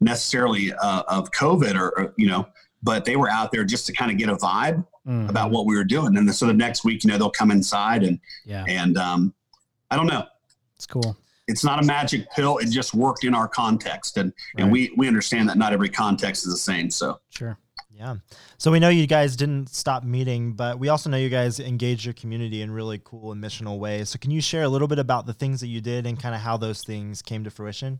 necessarily 0.00 0.72
uh, 0.72 1.02
of 1.08 1.30
COVID 1.32 1.74
or, 1.74 1.98
or, 1.98 2.14
you 2.16 2.28
know, 2.28 2.48
but 2.82 3.04
they 3.04 3.16
were 3.16 3.28
out 3.28 3.50
there 3.50 3.64
just 3.64 3.86
to 3.86 3.92
kind 3.92 4.10
of 4.10 4.18
get 4.18 4.28
a 4.28 4.36
vibe 4.36 4.84
mm-hmm. 5.06 5.28
about 5.28 5.50
what 5.50 5.66
we 5.66 5.76
were 5.76 5.84
doing. 5.84 6.16
And 6.16 6.32
so 6.34 6.46
the 6.46 6.54
next 6.54 6.84
week, 6.84 7.04
you 7.04 7.10
know, 7.10 7.18
they'll 7.18 7.30
come 7.30 7.50
inside 7.50 8.04
and 8.04 8.20
yeah, 8.44 8.64
and 8.68 8.96
um, 8.96 9.34
I 9.90 9.96
don't 9.96 10.06
know. 10.06 10.24
It's 10.76 10.86
cool. 10.86 11.16
It's 11.48 11.64
not 11.64 11.82
a 11.82 11.86
magic 11.86 12.30
pill. 12.32 12.58
It 12.58 12.70
just 12.70 12.94
worked 12.94 13.24
in 13.24 13.34
our 13.34 13.48
context, 13.48 14.18
and 14.18 14.32
right. 14.54 14.62
and 14.62 14.72
we 14.72 14.92
we 14.96 15.08
understand 15.08 15.48
that 15.48 15.56
not 15.56 15.72
every 15.72 15.88
context 15.88 16.46
is 16.46 16.52
the 16.52 16.58
same. 16.58 16.90
So 16.90 17.20
sure. 17.30 17.58
Yeah. 17.90 18.16
So 18.58 18.70
we 18.70 18.78
know 18.78 18.90
you 18.90 19.08
guys 19.08 19.34
didn't 19.34 19.70
stop 19.70 20.04
meeting, 20.04 20.52
but 20.52 20.78
we 20.78 20.88
also 20.88 21.10
know 21.10 21.16
you 21.16 21.30
guys 21.30 21.58
engage 21.58 22.04
your 22.04 22.14
community 22.14 22.62
in 22.62 22.70
really 22.70 23.00
cool 23.02 23.32
and 23.32 23.42
missional 23.42 23.80
ways. 23.80 24.10
So 24.10 24.20
can 24.20 24.30
you 24.30 24.40
share 24.40 24.62
a 24.62 24.68
little 24.68 24.86
bit 24.86 25.00
about 25.00 25.26
the 25.26 25.32
things 25.32 25.60
that 25.62 25.66
you 25.66 25.80
did 25.80 26.06
and 26.06 26.20
kind 26.20 26.32
of 26.32 26.40
how 26.40 26.56
those 26.56 26.84
things 26.84 27.22
came 27.22 27.42
to 27.42 27.50
fruition? 27.50 27.98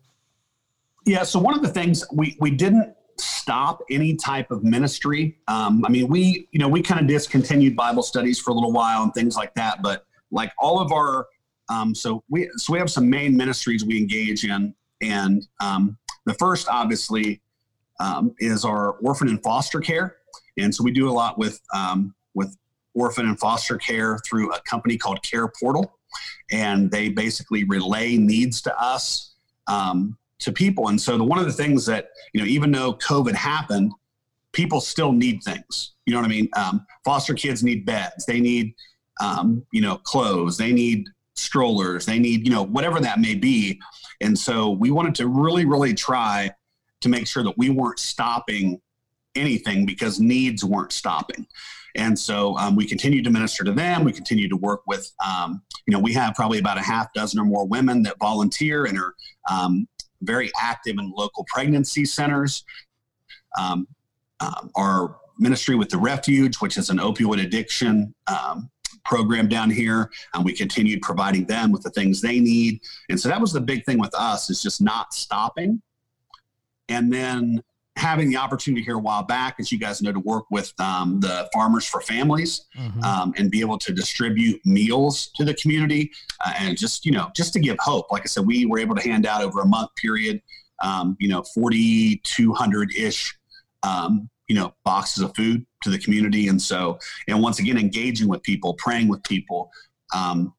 Yeah. 1.07 1.23
So 1.23 1.39
one 1.39 1.55
of 1.55 1.63
the 1.63 1.69
things 1.69 2.05
we 2.13 2.37
we 2.41 2.51
didn't 2.51 2.95
stop 3.21 3.81
any 3.91 4.15
type 4.15 4.51
of 4.51 4.63
ministry. 4.63 5.39
Um, 5.49 5.85
I 5.85 5.89
mean, 5.89 6.09
we 6.09 6.49
you 6.53 6.59
know 6.59 6.69
we 6.69 6.83
kind 6.83 7.01
of 7.01 7.07
discontinued 7.07 7.77
Bible 7.77 8.03
studies 8.03 8.39
for 8.39 8.51
a 8.51 8.55
little 8.55 8.73
while 8.73 9.03
and 9.03 9.13
things 9.15 9.37
like 9.37 9.55
that, 9.55 9.83
but 9.83 10.07
like 10.31 10.53
all 10.59 10.81
of 10.81 10.93
our 10.93 11.27
um, 11.69 11.95
so 11.95 12.23
we 12.29 12.51
so 12.57 12.73
we 12.73 12.79
have 12.79 12.91
some 12.91 13.09
main 13.09 13.37
ministries 13.37 13.85
we 13.85 13.99
engage 13.99 14.45
in, 14.45 14.75
and 15.01 15.47
um, 15.61 15.99
the 16.25 16.35
first 16.35 16.69
obviously 16.69 17.41
um, 18.01 18.35
is 18.39 18.65
our 18.65 18.93
orphan 18.93 19.29
and 19.29 19.43
foster 19.43 19.81
care. 19.81 20.17
And 20.57 20.75
so 20.75 20.83
we 20.83 20.91
do 20.91 21.09
a 21.09 21.13
lot 21.13 21.39
with 21.39 21.61
um, 21.75 22.15
with 22.35 22.57
orphan 22.95 23.27
and 23.27 23.39
foster 23.39 23.77
care 23.77 24.19
through 24.27 24.53
a 24.53 24.61
company 24.63 24.97
called 24.97 25.23
Care 25.23 25.49
Portal, 25.49 25.99
and 26.51 26.91
they 26.91 27.09
basically 27.09 27.65
relay 27.65 28.17
needs 28.17 28.63
to 28.63 28.81
us 28.81 29.35
um, 29.67 30.17
to 30.41 30.53
people. 30.53 30.89
And 30.89 31.01
so 31.01 31.17
the, 31.19 31.25
one 31.25 31.39
of 31.39 31.47
the 31.47 31.53
things 31.53 31.87
that 31.87 32.11
you 32.33 32.41
know, 32.41 32.47
even 32.47 32.71
though 32.71 32.95
COVID 32.95 33.35
happened, 33.35 33.93
people 34.53 34.81
still 34.81 35.13
need 35.13 35.43
things. 35.43 35.93
You 36.07 36.15
know 36.15 36.21
what 36.21 36.27
I 36.27 36.31
mean? 36.31 36.49
Um, 36.57 36.87
foster 37.05 37.35
kids 37.35 37.63
need 37.63 37.85
beds. 37.85 38.25
They 38.27 38.41
need 38.41 38.75
um, 39.21 39.65
you 39.73 39.81
know 39.81 39.97
clothes. 39.97 40.57
They 40.57 40.73
need 40.73 41.07
strollers. 41.35 42.07
They 42.07 42.19
need 42.19 42.47
you 42.47 42.53
know 42.53 42.63
whatever 42.63 43.01
that 43.01 43.21
may 43.21 43.35
be. 43.35 43.81
And 44.21 44.37
so 44.37 44.71
we 44.71 44.91
wanted 44.91 45.15
to 45.17 45.29
really, 45.29 45.65
really 45.65 45.95
try 45.95 46.51
to 47.01 47.09
make 47.09 47.27
sure 47.27 47.45
that 47.45 47.57
we 47.57 47.71
weren't 47.71 47.99
stopping 47.99 48.81
anything 49.37 49.87
because 49.87 50.19
needs 50.19 50.65
weren't 50.65 50.93
stopping. 50.93 51.47
And 51.95 52.19
so 52.19 52.57
um, 52.59 52.77
we 52.77 52.87
continue 52.87 53.23
to 53.23 53.31
minister 53.31 53.65
to 53.65 53.73
them. 53.73 54.05
We 54.05 54.13
continue 54.13 54.49
to 54.49 54.57
work 54.57 54.83
with, 54.87 55.11
um, 55.25 55.63
you 55.87 55.93
know, 55.93 55.99
we 55.99 56.13
have 56.15 56.35
probably 56.35 56.59
about 56.59 56.79
a 56.79 56.83
half 56.83 57.13
dozen 57.13 57.41
or 57.41 57.45
more 57.45 57.67
women 57.67 58.03
that 58.03 58.19
volunteer 58.19 58.85
and 58.85 58.99
are 58.99 59.15
um, 59.51 59.89
very 60.23 60.51
active 60.61 60.97
in 60.99 61.13
local 61.17 61.45
pregnancy 61.53 62.05
centers. 62.05 62.65
Um, 63.59 63.87
um, 64.41 64.71
our 64.77 65.17
ministry 65.39 65.75
with 65.75 65.89
the 65.89 65.99
Refuge, 65.99 66.57
which 66.57 66.77
is 66.77 66.91
an 66.91 66.99
opioid 66.99 67.43
addiction 67.43 68.15
um, 68.27 68.71
program 69.05 69.49
down 69.49 69.71
here, 69.71 70.11
and 70.35 70.45
we 70.45 70.53
continued 70.53 71.03
providing 71.03 71.45
them 71.47 71.73
with 71.73 71.83
the 71.83 71.91
things 71.91 72.21
they 72.21 72.41
need. 72.41 72.81
And 73.09 73.19
so 73.19 73.29
that 73.29 73.41
was 73.41 73.53
the 73.53 73.61
big 73.61 73.85
thing 73.85 73.99
with 73.99 74.15
us 74.15 74.51
is 74.51 74.63
just 74.63 74.81
not 74.81 75.15
stopping 75.15 75.83
and 76.89 77.13
then 77.13 77.63
having 77.99 78.29
the 78.29 78.37
opportunity 78.37 78.83
here 78.83 78.95
a 78.95 78.99
while 78.99 79.25
back, 79.25 79.57
as 79.59 79.73
you 79.73 79.79
guys 79.79 80.01
know, 80.01 80.13
to 80.13 80.21
work 80.21 80.45
with 80.51 80.73
um, 80.79 81.19
the 81.19 81.49
Farmers 81.53 81.85
for 81.85 82.01
Families 82.01 82.67
mm-hmm. 82.79 83.03
um, 83.03 83.35
and 83.37 83.51
be 83.51 83.61
able 83.61 83.77
to 83.79 83.93
distribute 83.93 84.61
meals 84.65 85.31
to 85.35 85.45
the 85.45 85.53
community 85.55 86.11
uh, 86.47 86.53
and 86.59 86.79
just, 86.79 87.05
you 87.05 87.11
know, 87.11 87.29
just 87.35 87.53
to 87.55 87.61
give 87.61 87.77
hope. 87.81 88.11
Like 88.13 88.23
I 88.23 88.27
said, 88.27 88.47
we 88.47 88.67
were 88.67 88.79
able 88.79 88.95
to 88.95 89.03
hand 89.03 89.27
out 89.27 89.43
over 89.43 89.61
a 89.61 89.67
month 89.67 89.91
period, 89.97 90.41
um, 90.81 91.17
you 91.19 91.29
know, 91.29 91.43
4,200 91.55 92.95
ish, 92.97 93.37
um, 93.83 94.31
you 94.47 94.55
know, 94.55 94.73
boxes 94.85 95.25
of 95.25 95.35
food 95.35 95.67
to 95.83 95.91
the 95.91 95.99
community. 95.99 96.47
And 96.47 96.63
so, 96.63 96.99
and 97.27 97.43
once 97.43 97.59
again, 97.59 97.77
engaging 97.77 98.29
with 98.29 98.45
people, 98.45 98.75
praying 98.75 99.09
with 99.09 99.23
people, 99.25 99.71
um, 100.15 100.55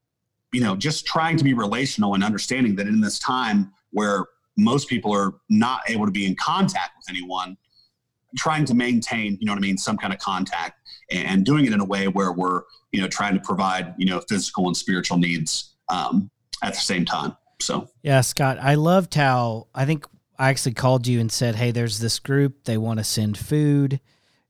you 0.52 0.60
know, 0.60 0.76
just 0.76 1.06
trying 1.06 1.38
to 1.38 1.46
be 1.46 1.54
relational 1.54 2.16
and 2.16 2.24
understanding 2.24 2.76
that 2.76 2.88
in 2.88 3.00
this 3.00 3.18
time 3.18 3.72
where 3.92 4.26
most 4.64 4.88
people 4.88 5.14
are 5.14 5.34
not 5.50 5.82
able 5.88 6.06
to 6.06 6.12
be 6.12 6.26
in 6.26 6.36
contact 6.36 6.92
with 6.98 7.10
anyone 7.10 7.58
trying 8.38 8.64
to 8.64 8.76
maintain 8.76 9.38
you 9.40 9.46
know 9.46 9.54
what 9.54 9.58
i 9.58 9.62
mean 9.62 9.78
some 9.78 9.98
kind 9.98 10.14
of 10.14 10.20
contact 10.20 10.80
and 11.12 11.46
doing 11.46 11.66
it 11.66 11.74
in 11.74 11.80
a 11.80 11.86
way 11.86 12.08
where 12.08 12.32
we're 12.32 12.62
you 12.92 13.02
know 13.02 13.08
trying 13.08 13.34
to 13.34 13.40
provide 13.42 13.94
you 13.98 14.06
know 14.06 14.22
physical 14.28 14.68
and 14.68 14.76
spiritual 14.76 15.18
needs 15.18 15.76
um, 15.90 16.30
at 16.62 16.74
the 16.74 16.80
same 16.80 17.06
time. 17.06 17.36
So. 17.62 17.90
Yeah 18.04 18.22
scott 18.22 18.58
i 18.62 18.76
loved 18.76 19.16
how 19.16 19.68
i 19.76 19.86
think 19.86 20.06
i 20.38 20.50
actually 20.50 20.74
called 20.74 21.08
you 21.08 21.20
and 21.20 21.32
said 21.32 21.56
hey 21.56 21.72
there's 21.72 22.00
this 22.00 22.20
group. 22.20 22.64
They 22.66 22.78
want 22.78 23.00
to 23.00 23.04
send 23.04 23.38
food 23.38 24.00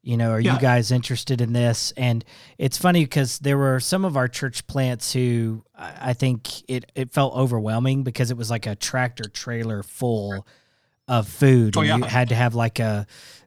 you 0.02 0.18
know 0.18 0.32
are 0.32 0.40
yeah. 0.40 0.54
you 0.54 0.60
guys 0.60 0.92
interested 0.92 1.42
in 1.42 1.54
this 1.54 1.92
and 1.98 2.24
it's 2.58 2.78
funny 2.78 3.04
because 3.04 3.40
there 3.40 3.58
were 3.58 3.80
some 3.80 4.06
of 4.06 4.16
our 4.16 4.28
church 4.28 4.66
plants 4.68 5.14
who 5.14 5.64
i 5.76 6.14
think 6.14 6.70
it, 6.70 6.92
it 6.96 7.12
felt 7.12 7.34
overwhelming 7.36 8.04
because 8.04 8.32
it 8.32 8.38
was 8.38 8.50
like 8.50 8.66
a 8.66 8.76
tractor 8.76 9.28
trailer 9.30 9.84
full 9.84 10.46
of 11.08 11.28
food 11.28 11.76
oh, 11.76 11.82
yeah. 11.82 11.98
you 11.98 12.04
had 12.04 12.30
to 12.30 12.36
have 12.36 12.56
like 12.56 12.80
a 12.80 13.06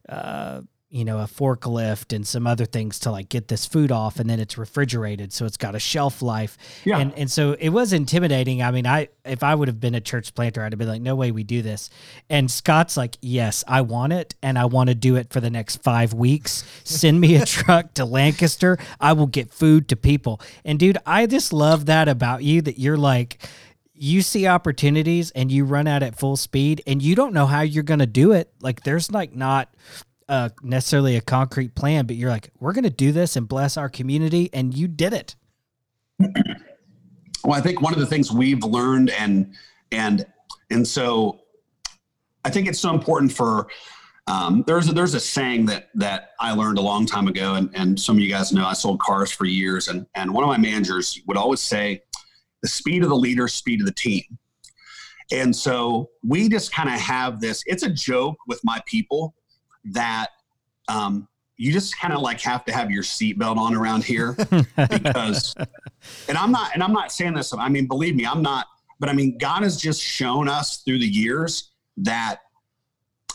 uh, 0.08 0.60
you 0.92 1.06
know, 1.06 1.20
a 1.20 1.24
forklift 1.24 2.14
and 2.14 2.26
some 2.26 2.46
other 2.46 2.66
things 2.66 2.98
to 2.98 3.10
like 3.10 3.30
get 3.30 3.48
this 3.48 3.64
food 3.64 3.90
off 3.90 4.20
and 4.20 4.28
then 4.28 4.38
it's 4.38 4.58
refrigerated. 4.58 5.32
So 5.32 5.46
it's 5.46 5.56
got 5.56 5.74
a 5.74 5.78
shelf 5.78 6.20
life. 6.20 6.58
Yeah. 6.84 6.98
And, 6.98 7.14
and 7.14 7.30
so 7.30 7.52
it 7.58 7.70
was 7.70 7.94
intimidating. 7.94 8.62
I 8.62 8.70
mean, 8.72 8.86
I, 8.86 9.08
if 9.24 9.42
I 9.42 9.54
would 9.54 9.68
have 9.68 9.80
been 9.80 9.94
a 9.94 10.02
church 10.02 10.34
planter, 10.34 10.62
I'd 10.62 10.72
have 10.72 10.78
been 10.78 10.88
like, 10.88 11.00
no 11.00 11.16
way 11.16 11.30
we 11.30 11.44
do 11.44 11.62
this. 11.62 11.88
And 12.28 12.50
Scott's 12.50 12.98
like, 12.98 13.16
yes, 13.22 13.64
I 13.66 13.80
want 13.80 14.12
it. 14.12 14.34
And 14.42 14.58
I 14.58 14.66
want 14.66 14.90
to 14.90 14.94
do 14.94 15.16
it 15.16 15.32
for 15.32 15.40
the 15.40 15.48
next 15.48 15.82
five 15.82 16.12
weeks. 16.12 16.62
Send 16.84 17.18
me 17.18 17.36
a 17.36 17.46
truck 17.46 17.94
to 17.94 18.04
Lancaster. 18.04 18.76
I 19.00 19.14
will 19.14 19.28
get 19.28 19.50
food 19.50 19.88
to 19.88 19.96
people. 19.96 20.42
And 20.62 20.78
dude, 20.78 20.98
I 21.06 21.24
just 21.26 21.54
love 21.54 21.86
that 21.86 22.06
about 22.06 22.42
you 22.42 22.60
that 22.60 22.78
you're 22.78 22.98
like, 22.98 23.42
you 23.94 24.20
see 24.20 24.46
opportunities 24.46 25.30
and 25.30 25.50
you 25.50 25.64
run 25.64 25.86
out 25.86 26.02
at 26.02 26.18
full 26.18 26.36
speed 26.36 26.82
and 26.86 27.00
you 27.00 27.14
don't 27.14 27.32
know 27.32 27.46
how 27.46 27.62
you're 27.62 27.82
going 27.82 28.00
to 28.00 28.06
do 28.06 28.32
it. 28.32 28.52
Like 28.60 28.82
there's 28.82 29.10
like 29.10 29.34
not 29.34 29.72
necessarily 30.62 31.16
a 31.16 31.20
concrete 31.20 31.74
plan, 31.74 32.06
but 32.06 32.16
you're 32.16 32.30
like, 32.30 32.50
we're 32.60 32.72
going 32.72 32.84
to 32.84 32.90
do 32.90 33.12
this 33.12 33.36
and 33.36 33.48
bless 33.48 33.76
our 33.76 33.88
community, 33.88 34.50
and 34.52 34.74
you 34.74 34.88
did 34.88 35.12
it. 35.12 35.36
Well, 37.44 37.58
I 37.58 37.60
think 37.60 37.80
one 37.80 37.92
of 37.92 37.98
the 37.98 38.06
things 38.06 38.30
we've 38.30 38.62
learned, 38.62 39.10
and 39.10 39.54
and 39.90 40.24
and 40.70 40.86
so, 40.86 41.40
I 42.44 42.50
think 42.50 42.68
it's 42.68 42.80
so 42.80 42.94
important 42.94 43.32
for. 43.32 43.68
Um, 44.28 44.62
there's 44.68 44.88
a, 44.88 44.92
there's 44.92 45.14
a 45.14 45.20
saying 45.20 45.66
that 45.66 45.88
that 45.94 46.30
I 46.38 46.52
learned 46.52 46.78
a 46.78 46.82
long 46.82 47.06
time 47.06 47.26
ago, 47.26 47.54
and, 47.54 47.68
and 47.74 47.98
some 47.98 48.16
of 48.16 48.22
you 48.22 48.30
guys 48.30 48.52
know 48.52 48.64
I 48.64 48.74
sold 48.74 49.00
cars 49.00 49.32
for 49.32 49.44
years, 49.44 49.88
and 49.88 50.06
and 50.14 50.32
one 50.32 50.44
of 50.44 50.48
my 50.48 50.58
managers 50.58 51.20
would 51.26 51.36
always 51.36 51.60
say, 51.60 52.02
"The 52.62 52.68
speed 52.68 53.02
of 53.02 53.08
the 53.08 53.16
leader, 53.16 53.48
speed 53.48 53.80
of 53.80 53.86
the 53.86 53.94
team." 53.94 54.22
And 55.32 55.54
so 55.54 56.10
we 56.22 56.48
just 56.48 56.72
kind 56.72 56.88
of 56.88 57.00
have 57.00 57.40
this. 57.40 57.64
It's 57.66 57.82
a 57.82 57.90
joke 57.90 58.36
with 58.46 58.60
my 58.62 58.80
people 58.86 59.34
that 59.84 60.28
um, 60.88 61.28
you 61.56 61.72
just 61.72 61.98
kind 61.98 62.12
of 62.12 62.20
like 62.20 62.40
have 62.40 62.64
to 62.64 62.72
have 62.72 62.90
your 62.90 63.02
seatbelt 63.02 63.56
on 63.56 63.74
around 63.74 64.04
here 64.04 64.32
because, 64.76 65.54
and 66.28 66.36
I'm 66.36 66.50
not, 66.50 66.72
and 66.74 66.82
I'm 66.82 66.92
not 66.92 67.12
saying 67.12 67.34
this. 67.34 67.52
I 67.54 67.68
mean, 67.68 67.86
believe 67.86 68.16
me, 68.16 68.26
I'm 68.26 68.42
not. 68.42 68.66
But 68.98 69.08
I 69.08 69.12
mean, 69.14 69.38
God 69.38 69.62
has 69.62 69.76
just 69.76 70.00
shown 70.00 70.48
us 70.48 70.78
through 70.78 70.98
the 70.98 71.08
years 71.08 71.70
that 71.98 72.40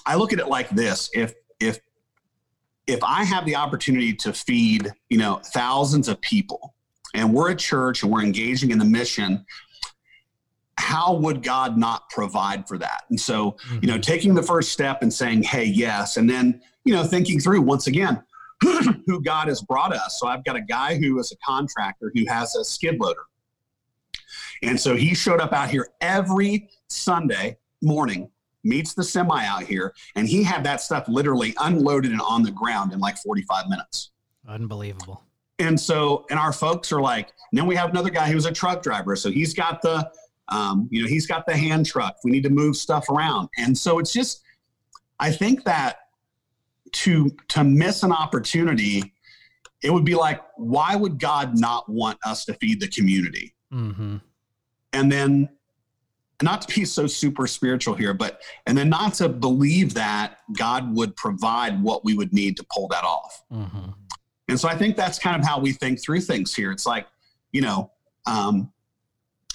I 0.05 0.15
look 0.15 0.33
at 0.33 0.39
it 0.39 0.47
like 0.47 0.69
this: 0.69 1.09
if 1.13 1.33
if 1.59 1.79
if 2.87 3.03
I 3.03 3.23
have 3.23 3.45
the 3.45 3.55
opportunity 3.55 4.13
to 4.13 4.33
feed, 4.33 4.91
you 5.09 5.17
know, 5.17 5.41
thousands 5.53 6.07
of 6.07 6.19
people, 6.21 6.73
and 7.13 7.33
we're 7.33 7.51
a 7.51 7.55
church 7.55 8.03
and 8.03 8.11
we're 8.11 8.23
engaging 8.23 8.71
in 8.71 8.79
the 8.79 8.85
mission, 8.85 9.45
how 10.87 11.13
would 11.13 11.43
God 11.43 11.77
not 11.77 12.09
provide 12.09 12.65
for 12.65 12.77
that? 12.77 13.03
And 13.09 13.19
so, 13.19 13.51
mm-hmm. 13.51 13.79
you 13.81 13.87
know, 13.87 13.95
mm-hmm. 13.95 14.01
taking 14.01 14.33
the 14.33 14.41
first 14.41 14.71
step 14.71 15.01
and 15.01 15.13
saying, 15.13 15.43
hey, 15.43 15.65
yes, 15.65 16.15
and 16.15 16.29
then, 16.29 16.61
you 16.85 16.93
know, 16.93 17.03
thinking 17.03 17.41
through 17.41 17.61
once 17.61 17.87
again 17.87 18.23
who 19.05 19.21
God 19.21 19.49
has 19.49 19.61
brought 19.61 19.93
us. 19.93 20.17
So 20.17 20.27
I've 20.27 20.45
got 20.45 20.55
a 20.55 20.61
guy 20.61 20.95
who 20.95 21.19
is 21.19 21.33
a 21.33 21.35
contractor 21.45 22.09
who 22.15 22.23
has 22.29 22.55
a 22.55 22.63
skid 22.63 23.01
loader. 23.01 23.23
And 24.63 24.79
so 24.79 24.95
he 24.95 25.13
showed 25.13 25.41
up 25.41 25.51
out 25.51 25.69
here 25.69 25.89
every 25.99 26.69
Sunday 26.87 27.57
morning, 27.81 28.31
meets 28.63 28.93
the 28.93 29.03
semi 29.03 29.45
out 29.45 29.63
here, 29.63 29.93
and 30.15 30.25
he 30.25 30.41
had 30.41 30.63
that 30.63 30.79
stuff 30.79 31.09
literally 31.09 31.53
unloaded 31.59 32.11
and 32.11 32.21
on 32.21 32.43
the 32.43 32.51
ground 32.51 32.93
in 32.93 32.99
like 32.99 33.17
45 33.17 33.67
minutes. 33.67 34.11
Unbelievable. 34.47 35.21
And 35.59 35.77
so, 35.77 36.25
and 36.29 36.39
our 36.39 36.53
folks 36.53 36.93
are 36.93 37.01
like, 37.01 37.33
then 37.51 37.65
we 37.65 37.75
have 37.75 37.89
another 37.89 38.09
guy 38.09 38.31
who's 38.31 38.45
a 38.45 38.53
truck 38.53 38.81
driver. 38.81 39.17
So 39.17 39.29
he's 39.29 39.53
got 39.53 39.81
the 39.81 40.09
um, 40.49 40.87
you 40.91 41.01
know, 41.01 41.07
he's 41.07 41.27
got 41.27 41.45
the 41.45 41.55
hand 41.55 41.85
truck. 41.85 42.17
We 42.23 42.31
need 42.31 42.43
to 42.43 42.49
move 42.49 42.75
stuff 42.75 43.09
around. 43.09 43.49
And 43.57 43.77
so 43.77 43.99
it's 43.99 44.13
just, 44.13 44.43
I 45.19 45.31
think 45.31 45.63
that 45.65 45.97
to 46.93 47.29
to 47.49 47.63
miss 47.63 48.03
an 48.03 48.13
opportunity 48.13 49.13
it 49.83 49.91
would 49.91 50.05
be 50.05 50.15
like, 50.15 50.41
why 50.55 50.95
would 50.95 51.19
God 51.19 51.57
not 51.57 51.87
want 51.87 52.17
us 52.25 52.45
to 52.45 52.53
feed 52.55 52.79
the 52.79 52.87
community? 52.87 53.53
Mm-hmm. 53.71 54.17
And 54.93 55.11
then, 55.11 55.49
not 56.43 56.61
to 56.61 56.75
be 56.75 56.85
so 56.85 57.07
super 57.07 57.47
spiritual 57.47 57.95
here, 57.95 58.13
but 58.13 58.41
and 58.67 58.77
then 58.77 58.89
not 58.89 59.15
to 59.15 59.27
believe 59.27 59.95
that 59.95 60.37
God 60.55 60.95
would 60.95 61.15
provide 61.15 61.81
what 61.81 62.05
we 62.05 62.13
would 62.13 62.31
need 62.31 62.57
to 62.57 62.65
pull 62.71 62.87
that 62.89 63.03
off. 63.03 63.43
Mm-hmm. 63.51 63.89
And 64.47 64.59
so 64.59 64.69
I 64.69 64.77
think 64.77 64.95
that's 64.95 65.17
kind 65.17 65.35
of 65.39 65.47
how 65.47 65.59
we 65.59 65.73
think 65.73 66.01
through 66.01 66.21
things 66.21 66.53
here. 66.53 66.71
It's 66.71 66.85
like, 66.85 67.07
you 67.51 67.61
know, 67.61 67.91
um, 68.27 68.71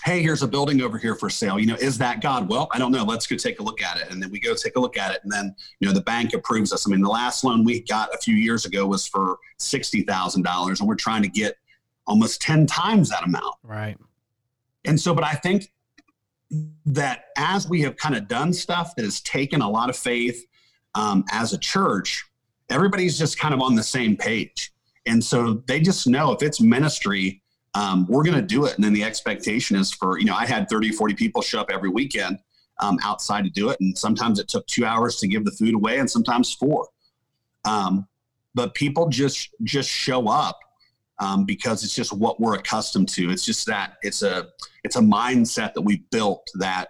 hey, 0.05 0.21
here's 0.21 0.43
a 0.43 0.49
building 0.49 0.83
over 0.83 0.99
here 0.99 1.15
for 1.15 1.31
sale. 1.31 1.59
You 1.59 1.67
know, 1.67 1.77
is 1.77 1.97
that 1.99 2.21
God? 2.21 2.49
Well, 2.49 2.69
I 2.73 2.79
don't 2.79 2.91
know. 2.91 3.05
Let's 3.05 3.27
go 3.27 3.37
take 3.37 3.61
a 3.61 3.63
look 3.63 3.83
at 3.83 4.01
it. 4.01 4.11
And 4.11 4.23
then 4.23 4.31
we 4.31 4.41
go 4.41 4.55
take 4.55 4.77
a 4.77 4.81
look 4.81 4.99
at 4.99 5.15
it. 5.15 5.21
And 5.23 5.33
then, 5.33 5.55
you 5.81 5.87
know, 5.87 5.95
the 5.95 6.01
bank 6.01 6.35
approves 6.35 6.73
us. 6.73 6.87
I 6.87 6.91
mean, 6.91 7.03
the 7.03 7.09
last 7.09 7.45
loan 7.45 7.65
we 7.65 7.83
got 7.83 8.13
a 8.15 8.19
few 8.19 8.35
years 8.35 8.67
ago 8.67 8.87
was 8.87 9.07
for 9.07 9.39
$60,000 9.61 10.81
and 10.81 10.89
we're 10.89 10.95
trying 10.97 11.23
to 11.23 11.29
get 11.29 11.57
almost 12.07 12.43
10 12.43 12.67
times 12.67 13.11
that 13.11 13.25
amount. 13.25 13.55
Right. 13.63 13.97
And 14.85 15.01
so, 15.01 15.15
but 15.15 15.25
I 15.25 15.35
think 15.35 15.73
that 16.87 17.27
as 17.37 17.69
we 17.69 17.81
have 17.83 17.97
kind 17.97 18.17
of 18.17 18.29
done 18.29 18.53
stuff 18.53 18.95
that 18.97 19.05
has 19.05 19.21
taken 19.21 19.63
a 19.63 19.69
lot 19.69 19.89
of 19.89 19.97
faith 19.97 20.45
um, 20.95 21.25
as 21.31 21.53
a 21.53 21.59
church, 21.59 22.25
everybody's 22.69 23.19
just 23.19 23.39
kind 23.39 23.55
of 23.55 23.61
on 23.61 23.77
the 23.77 23.83
same 23.83 24.17
page. 24.17 24.73
And 25.07 25.23
so 25.23 25.63
they 25.67 25.81
just 25.81 26.07
know 26.07 26.33
if 26.33 26.43
it's 26.43 26.61
ministry, 26.61 27.42
um, 27.75 28.07
we're 28.09 28.23
going 28.23 28.37
to 28.37 28.43
do 28.43 28.67
it. 28.67 28.75
And 28.75 28.85
then 28.85 28.93
the 28.93 29.02
expectation 29.02 29.76
is 29.76 29.93
for, 29.93 30.19
you 30.19 30.26
know, 30.26 30.35
I 30.35 30.47
had 30.47 30.69
30, 30.69 30.93
40 30.93 31.14
people 31.14 31.43
show 31.43 31.61
up 31.61 31.71
every 31.71 31.88
weekend 31.88 32.38
um, 32.81 32.99
outside 33.02 33.45
to 33.45 33.50
do 33.50 33.71
it. 33.71 33.81
And 33.81 33.97
sometimes 33.97 34.38
it 34.38 34.49
took 34.49 34.67
two 34.67 34.85
hours 34.85 35.17
to 35.21 35.29
give 35.29 35.45
the 35.45 35.52
food 35.52 35.75
away 35.75 35.99
and 35.99 36.11
sometimes 36.11 36.52
four. 36.52 36.88
Um, 37.64 38.07
but 38.55 38.75
people 38.75 39.09
just, 39.09 39.50
just 39.62 39.88
show 39.88 40.29
up 40.29 40.59
um, 41.19 41.45
because 41.45 41.85
it's 41.85 41.95
just 41.95 42.12
what 42.12 42.41
we're 42.41 42.55
accustomed 42.55 43.09
to. 43.11 43.31
It's 43.31 43.45
just 43.45 43.67
that 43.67 43.95
it's 44.02 44.23
a, 44.23 44.49
it's 44.85 44.97
a 44.97 45.00
mindset 45.00 45.73
that 45.75 45.83
we 45.83 46.05
built 46.11 46.50
that 46.55 46.88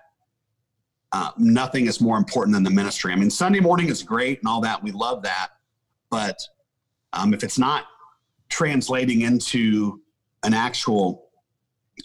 uh, 1.12 1.30
nothing 1.36 1.86
is 1.86 2.00
more 2.00 2.16
important 2.16 2.54
than 2.54 2.64
the 2.64 2.70
ministry. 2.70 3.12
I 3.12 3.16
mean, 3.16 3.30
Sunday 3.30 3.60
morning 3.60 3.88
is 3.88 4.02
great 4.02 4.40
and 4.40 4.48
all 4.48 4.62
that. 4.62 4.82
We 4.82 4.90
love 4.90 5.22
that. 5.22 5.50
But 6.10 6.40
um, 7.12 7.34
if 7.34 7.44
it's 7.44 7.58
not 7.58 7.84
translating 8.48 9.20
into 9.20 10.01
an 10.44 10.54
actual 10.54 11.28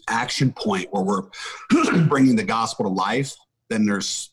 action 0.08 0.51
point 0.51 0.88
where 0.91 1.03
we're 1.03 2.03
bringing 2.08 2.36
the 2.36 2.44
gospel 2.44 2.86
to 2.86 2.91
life, 2.91 3.36
then 3.70 3.86
there's 3.86 4.32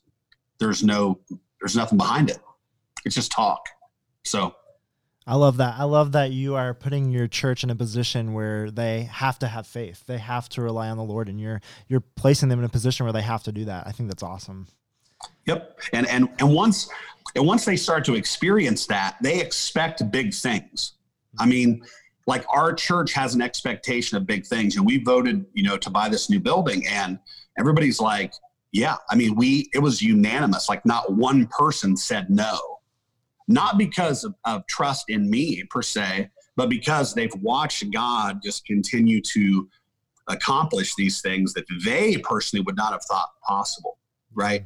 there's 0.58 0.82
no 0.82 1.18
there's 1.60 1.76
nothing 1.76 1.98
behind 1.98 2.30
it. 2.30 2.38
It's 3.04 3.14
just 3.14 3.32
talk. 3.32 3.68
So 4.24 4.54
I 5.26 5.36
love 5.36 5.56
that. 5.56 5.76
I 5.78 5.84
love 5.84 6.12
that 6.12 6.32
you 6.32 6.54
are 6.54 6.74
putting 6.74 7.10
your 7.10 7.26
church 7.26 7.64
in 7.64 7.70
a 7.70 7.74
position 7.74 8.34
where 8.34 8.70
they 8.70 9.04
have 9.04 9.38
to 9.38 9.48
have 9.48 9.66
faith. 9.66 10.04
They 10.06 10.18
have 10.18 10.48
to 10.50 10.62
rely 10.62 10.90
on 10.90 10.98
the 10.98 11.04
Lord 11.04 11.28
and 11.28 11.40
you're 11.40 11.60
you're 11.88 12.02
placing 12.16 12.48
them 12.48 12.58
in 12.58 12.64
a 12.64 12.68
position 12.68 13.04
where 13.04 13.12
they 13.12 13.22
have 13.22 13.42
to 13.44 13.52
do 13.52 13.64
that. 13.64 13.86
I 13.86 13.92
think 13.92 14.10
that's 14.10 14.22
awesome. 14.22 14.66
Yep. 15.46 15.80
And 15.92 16.06
and 16.08 16.28
and 16.38 16.54
once 16.54 16.88
and 17.34 17.46
once 17.46 17.64
they 17.64 17.76
start 17.76 18.04
to 18.06 18.14
experience 18.14 18.86
that, 18.86 19.16
they 19.22 19.40
expect 19.40 20.10
big 20.10 20.34
things. 20.34 20.92
I 21.38 21.46
mean, 21.46 21.82
like 22.26 22.44
our 22.48 22.72
church 22.72 23.12
has 23.12 23.34
an 23.34 23.42
expectation 23.42 24.16
of 24.16 24.26
big 24.26 24.46
things 24.46 24.76
and 24.76 24.86
we 24.86 25.02
voted 25.02 25.44
you 25.54 25.62
know 25.62 25.76
to 25.76 25.90
buy 25.90 26.08
this 26.08 26.30
new 26.30 26.40
building 26.40 26.86
and 26.86 27.18
everybody's 27.58 28.00
like 28.00 28.32
yeah 28.72 28.96
i 29.10 29.14
mean 29.14 29.34
we 29.34 29.68
it 29.74 29.78
was 29.78 30.02
unanimous. 30.02 30.68
Like 30.68 30.84
not 30.86 31.12
one 31.12 31.46
person 31.48 31.96
said 31.96 32.30
no. 32.30 32.58
Not 33.46 33.76
because 33.76 34.24
of, 34.24 34.34
of 34.46 34.66
trust 34.66 35.10
in 35.10 35.28
me 35.28 35.62
per 35.70 35.82
se 35.82 36.30
but 36.56 36.68
because 36.70 37.14
they've 37.14 37.34
watched 37.40 37.84
god 37.92 38.40
just 38.42 38.64
continue 38.64 39.20
to 39.20 39.68
accomplish 40.28 40.94
these 40.94 41.20
things 41.20 41.52
that 41.52 41.66
they 41.84 42.16
personally 42.18 42.62
would 42.62 42.76
not 42.76 42.92
have 42.92 43.02
thought 43.04 43.28
possible 43.46 43.98
right? 44.34 44.64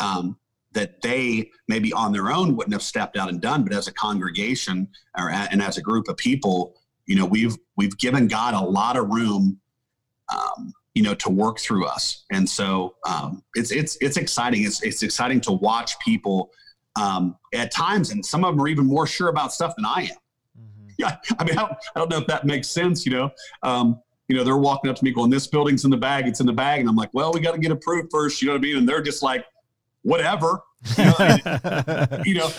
Um, 0.00 0.38
that 0.72 1.02
they 1.02 1.50
maybe 1.68 1.92
on 1.92 2.12
their 2.12 2.32
own 2.32 2.56
wouldn't 2.56 2.72
have 2.72 2.82
stepped 2.82 3.18
out 3.18 3.28
and 3.28 3.42
done 3.42 3.62
but 3.62 3.74
as 3.74 3.88
a 3.88 3.92
congregation 3.92 4.88
or 5.18 5.28
and 5.30 5.60
as 5.60 5.76
a 5.76 5.82
group 5.82 6.08
of 6.08 6.16
people 6.16 6.74
you 7.06 7.16
know 7.16 7.26
we've 7.26 7.56
we've 7.76 7.96
given 7.98 8.28
god 8.28 8.54
a 8.54 8.60
lot 8.60 8.96
of 8.96 9.08
room 9.08 9.60
um, 10.32 10.72
you 10.94 11.02
know 11.02 11.14
to 11.14 11.30
work 11.30 11.58
through 11.58 11.86
us. 11.86 12.24
And 12.30 12.48
so 12.48 12.96
um, 13.08 13.42
it's 13.54 13.70
it's 13.70 13.96
it's 14.00 14.16
exciting. 14.16 14.64
It's 14.64 14.82
it's 14.82 15.02
exciting 15.02 15.40
to 15.42 15.52
watch 15.52 15.98
people 16.00 16.50
um, 16.96 17.36
at 17.54 17.70
times 17.70 18.10
and 18.10 18.24
some 18.24 18.44
of 18.44 18.54
them 18.54 18.62
are 18.62 18.68
even 18.68 18.86
more 18.86 19.06
sure 19.06 19.28
about 19.28 19.52
stuff 19.52 19.74
than 19.76 19.86
i 19.86 20.02
am. 20.02 20.16
Mm-hmm. 20.58 20.88
yeah 20.98 21.16
i 21.38 21.44
mean 21.44 21.56
I 21.56 21.62
don't, 21.62 21.72
I 21.72 21.98
don't, 21.98 22.10
know 22.10 22.18
if 22.18 22.26
that 22.26 22.44
makes 22.44 22.68
sense 22.68 23.06
you 23.06 23.12
know? 23.12 23.30
Um, 23.62 24.00
you 24.28 24.36
know 24.36 24.44
they're 24.44 24.58
walking 24.58 24.90
up 24.90 24.96
to 24.96 25.04
me 25.04 25.10
going 25.10 25.30
this 25.30 25.46
building's 25.46 25.84
in 25.84 25.90
the 25.90 25.96
bag 25.96 26.26
it's 26.26 26.40
in 26.40 26.46
the 26.46 26.52
bag 26.52 26.80
and 26.80 26.88
i'm 26.88 26.96
like 26.96 27.10
well 27.12 27.32
we 27.32 27.40
got 27.40 27.52
to 27.52 27.58
get 27.58 27.70
approved 27.70 28.08
first 28.10 28.40
you 28.40 28.48
know 28.48 28.54
what 28.54 28.58
i 28.58 28.62
mean? 28.62 28.76
And 28.78 28.88
they're 28.88 29.02
just 29.02 29.22
like 29.22 29.44
whatever. 30.02 30.60
You 30.98 31.04
know, 31.04 32.06
you 32.24 32.34
know 32.34 32.50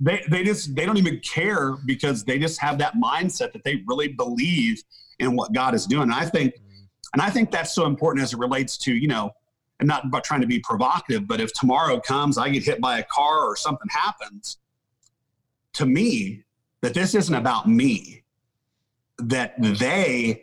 they 0.00 0.22
they 0.28 0.44
just 0.44 0.74
they 0.74 0.84
don't 0.84 0.98
even 0.98 1.20
care 1.20 1.72
because 1.86 2.24
they 2.24 2.38
just 2.38 2.60
have 2.60 2.78
that 2.78 2.94
mindset 2.94 3.52
that 3.52 3.64
they 3.64 3.82
really 3.86 4.08
believe 4.08 4.82
in 5.18 5.36
what 5.36 5.52
God 5.52 5.74
is 5.74 5.86
doing. 5.86 6.04
And 6.04 6.14
I 6.14 6.26
think 6.26 6.54
and 7.12 7.22
I 7.22 7.30
think 7.30 7.50
that's 7.50 7.74
so 7.74 7.86
important 7.86 8.22
as 8.22 8.32
it 8.32 8.38
relates 8.38 8.76
to, 8.78 8.92
you 8.94 9.08
know, 9.08 9.30
and 9.80 9.86
not 9.86 10.04
about 10.04 10.24
trying 10.24 10.40
to 10.40 10.46
be 10.46 10.58
provocative, 10.60 11.26
but 11.26 11.40
if 11.40 11.52
tomorrow 11.52 12.00
comes, 12.00 12.38
I 12.38 12.48
get 12.48 12.64
hit 12.64 12.80
by 12.80 12.98
a 12.98 13.04
car 13.04 13.44
or 13.44 13.56
something 13.56 13.88
happens, 13.90 14.58
to 15.74 15.86
me, 15.86 16.44
that 16.82 16.94
this 16.94 17.14
isn't 17.14 17.34
about 17.34 17.68
me, 17.68 18.22
that 19.18 19.54
they 19.58 20.42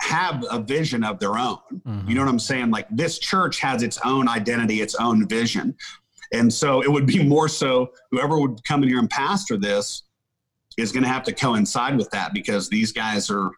have 0.00 0.44
a 0.50 0.60
vision 0.60 1.02
of 1.02 1.18
their 1.18 1.36
own. 1.36 1.58
Mm-hmm. 1.72 2.08
You 2.08 2.14
know 2.14 2.22
what 2.22 2.30
I'm 2.30 2.38
saying? 2.38 2.70
Like 2.70 2.86
this 2.90 3.18
church 3.18 3.60
has 3.60 3.82
its 3.82 3.98
own 4.04 4.28
identity, 4.28 4.80
its 4.80 4.94
own 4.94 5.26
vision. 5.28 5.76
And 6.32 6.52
so 6.52 6.82
it 6.82 6.90
would 6.90 7.06
be 7.06 7.22
more 7.24 7.48
so 7.48 7.92
whoever 8.10 8.38
would 8.38 8.62
come 8.64 8.82
in 8.82 8.88
here 8.88 8.98
and 8.98 9.08
pastor 9.08 9.56
this 9.56 10.02
is 10.76 10.92
going 10.92 11.02
to 11.02 11.08
have 11.08 11.24
to 11.24 11.32
coincide 11.32 11.96
with 11.96 12.10
that 12.10 12.32
because 12.32 12.68
these 12.68 12.92
guys 12.92 13.30
are, 13.30 13.50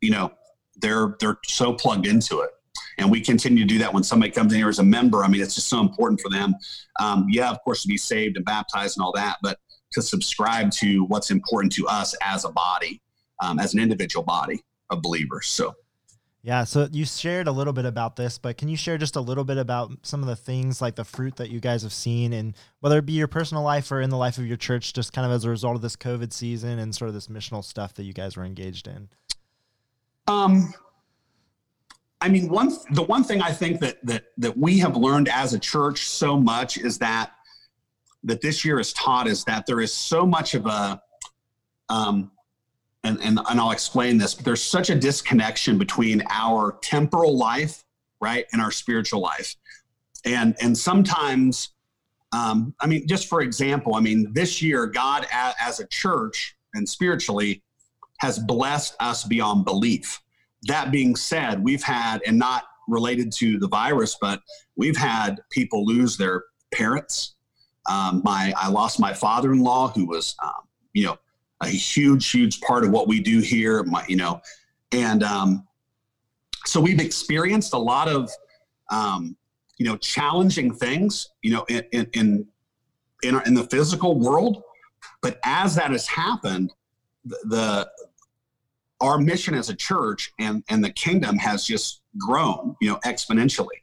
you 0.00 0.10
know, 0.10 0.32
they're 0.76 1.16
they're 1.20 1.38
so 1.44 1.72
plugged 1.72 2.06
into 2.06 2.40
it. 2.40 2.50
And 2.98 3.10
we 3.10 3.20
continue 3.20 3.64
to 3.64 3.68
do 3.68 3.78
that 3.78 3.92
when 3.92 4.02
somebody 4.02 4.30
comes 4.32 4.52
in 4.52 4.58
here 4.58 4.68
as 4.68 4.78
a 4.78 4.84
member. 4.84 5.24
I 5.24 5.28
mean, 5.28 5.42
it's 5.42 5.54
just 5.54 5.68
so 5.68 5.80
important 5.80 6.20
for 6.20 6.30
them. 6.30 6.54
Um, 7.00 7.26
yeah, 7.28 7.50
of 7.50 7.58
course, 7.62 7.82
to 7.82 7.88
be 7.88 7.96
saved 7.96 8.36
and 8.36 8.44
baptized 8.44 8.96
and 8.96 9.04
all 9.04 9.12
that, 9.12 9.36
but 9.42 9.58
to 9.92 10.02
subscribe 10.02 10.70
to 10.72 11.04
what's 11.04 11.30
important 11.30 11.72
to 11.74 11.86
us 11.86 12.14
as 12.22 12.44
a 12.44 12.50
body, 12.50 13.00
um, 13.42 13.58
as 13.58 13.74
an 13.74 13.80
individual 13.80 14.24
body 14.24 14.62
of 14.90 15.02
believers. 15.02 15.48
So 15.48 15.74
yeah, 16.44 16.64
so 16.64 16.86
you 16.92 17.06
shared 17.06 17.48
a 17.48 17.52
little 17.52 17.72
bit 17.72 17.86
about 17.86 18.16
this, 18.16 18.36
but 18.36 18.58
can 18.58 18.68
you 18.68 18.76
share 18.76 18.98
just 18.98 19.16
a 19.16 19.20
little 19.22 19.44
bit 19.44 19.56
about 19.56 19.92
some 20.02 20.20
of 20.20 20.28
the 20.28 20.36
things 20.36 20.82
like 20.82 20.94
the 20.94 21.04
fruit 21.04 21.36
that 21.36 21.48
you 21.48 21.58
guys 21.58 21.82
have 21.82 21.92
seen 21.92 22.34
and 22.34 22.52
whether 22.80 22.98
it 22.98 23.06
be 23.06 23.14
your 23.14 23.28
personal 23.28 23.62
life 23.62 23.90
or 23.90 24.02
in 24.02 24.10
the 24.10 24.18
life 24.18 24.36
of 24.36 24.46
your 24.46 24.58
church, 24.58 24.92
just 24.92 25.14
kind 25.14 25.24
of 25.24 25.32
as 25.32 25.46
a 25.46 25.48
result 25.48 25.74
of 25.74 25.80
this 25.80 25.96
COVID 25.96 26.34
season 26.34 26.78
and 26.78 26.94
sort 26.94 27.08
of 27.08 27.14
this 27.14 27.28
missional 27.28 27.64
stuff 27.64 27.94
that 27.94 28.04
you 28.04 28.12
guys 28.12 28.36
were 28.36 28.44
engaged 28.44 28.86
in? 28.86 29.08
Um, 30.26 30.74
I 32.20 32.28
mean, 32.28 32.50
one 32.50 32.72
the 32.90 33.02
one 33.02 33.24
thing 33.24 33.40
I 33.40 33.50
think 33.50 33.80
that 33.80 34.04
that 34.04 34.24
that 34.36 34.54
we 34.54 34.78
have 34.80 34.98
learned 34.98 35.30
as 35.30 35.54
a 35.54 35.58
church 35.58 36.06
so 36.10 36.38
much 36.38 36.76
is 36.76 36.98
that 36.98 37.32
that 38.22 38.42
this 38.42 38.66
year 38.66 38.76
has 38.76 38.92
taught 38.92 39.28
is 39.28 39.44
that 39.44 39.64
there 39.64 39.80
is 39.80 39.94
so 39.94 40.26
much 40.26 40.52
of 40.52 40.66
a 40.66 41.00
um, 41.88 42.30
and, 43.04 43.20
and, 43.22 43.38
and 43.48 43.60
I'll 43.60 43.70
explain 43.70 44.18
this, 44.18 44.34
but 44.34 44.44
there's 44.44 44.62
such 44.62 44.90
a 44.90 44.94
disconnection 44.94 45.78
between 45.78 46.22
our 46.30 46.78
temporal 46.82 47.36
life, 47.36 47.84
right, 48.20 48.46
and 48.52 48.60
our 48.60 48.70
spiritual 48.70 49.20
life. 49.20 49.54
And, 50.24 50.56
and 50.60 50.76
sometimes, 50.76 51.70
um, 52.32 52.74
I 52.80 52.86
mean, 52.86 53.06
just 53.06 53.28
for 53.28 53.42
example, 53.42 53.94
I 53.94 54.00
mean, 54.00 54.32
this 54.32 54.62
year, 54.62 54.86
God 54.86 55.26
a, 55.32 55.52
as 55.60 55.80
a 55.80 55.86
church 55.86 56.56
and 56.72 56.88
spiritually 56.88 57.62
has 58.18 58.38
blessed 58.38 58.96
us 59.00 59.24
beyond 59.24 59.64
belief. 59.64 60.20
That 60.62 60.90
being 60.90 61.14
said, 61.14 61.62
we've 61.62 61.82
had, 61.82 62.22
and 62.26 62.38
not 62.38 62.64
related 62.88 63.32
to 63.32 63.58
the 63.58 63.68
virus, 63.68 64.16
but 64.18 64.40
we've 64.76 64.96
had 64.96 65.40
people 65.50 65.84
lose 65.84 66.16
their 66.16 66.44
parents. 66.72 67.34
Um, 67.90 68.22
my, 68.24 68.52
I 68.56 68.70
lost 68.70 68.98
my 68.98 69.12
father-in-law 69.12 69.88
who 69.88 70.06
was, 70.06 70.34
um, 70.42 70.68
you 70.94 71.04
know, 71.04 71.18
a 71.62 71.68
huge, 71.68 72.30
huge 72.30 72.60
part 72.60 72.84
of 72.84 72.90
what 72.90 73.08
we 73.08 73.20
do 73.20 73.40
here. 73.40 73.82
My, 73.84 74.04
you 74.08 74.16
know, 74.16 74.40
and 74.92 75.22
um, 75.22 75.66
so 76.66 76.80
we've 76.80 77.00
experienced 77.00 77.74
a 77.74 77.78
lot 77.78 78.08
of, 78.08 78.30
um, 78.90 79.36
you 79.78 79.86
know, 79.86 79.96
challenging 79.96 80.72
things, 80.72 81.30
you 81.42 81.52
know, 81.52 81.64
in 81.68 81.84
in 81.92 82.06
in, 82.12 82.46
in, 83.22 83.34
our, 83.34 83.42
in 83.44 83.54
the 83.54 83.64
physical 83.64 84.18
world. 84.18 84.62
But 85.22 85.38
as 85.44 85.74
that 85.76 85.90
has 85.90 86.06
happened, 86.06 86.72
the, 87.24 87.38
the 87.44 87.90
our 89.00 89.18
mission 89.18 89.54
as 89.54 89.68
a 89.68 89.74
church 89.74 90.32
and 90.38 90.62
and 90.68 90.82
the 90.82 90.90
kingdom 90.90 91.36
has 91.38 91.66
just 91.66 92.02
grown, 92.18 92.76
you 92.80 92.90
know, 92.90 92.98
exponentially. 93.04 93.82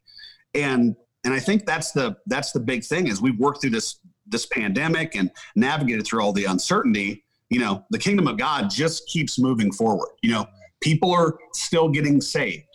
And 0.53 0.95
and 1.23 1.33
I 1.33 1.39
think 1.39 1.65
that's 1.65 1.91
the 1.91 2.17
that's 2.27 2.51
the 2.51 2.59
big 2.59 2.83
thing 2.83 3.07
is 3.07 3.21
we've 3.21 3.39
worked 3.39 3.61
through 3.61 3.71
this 3.71 3.99
this 4.27 4.45
pandemic 4.45 5.15
and 5.15 5.31
navigated 5.55 6.05
through 6.05 6.21
all 6.21 6.33
the 6.33 6.45
uncertainty 6.45 7.23
you 7.51 7.59
know, 7.59 7.85
the 7.89 7.99
kingdom 7.99 8.27
of 8.27 8.37
God 8.37 8.69
just 8.69 9.07
keeps 9.07 9.37
moving 9.37 9.73
forward. 9.73 10.07
You 10.23 10.31
know, 10.31 10.45
people 10.79 11.11
are 11.11 11.37
still 11.53 11.89
getting 11.89 12.21
saved. 12.21 12.65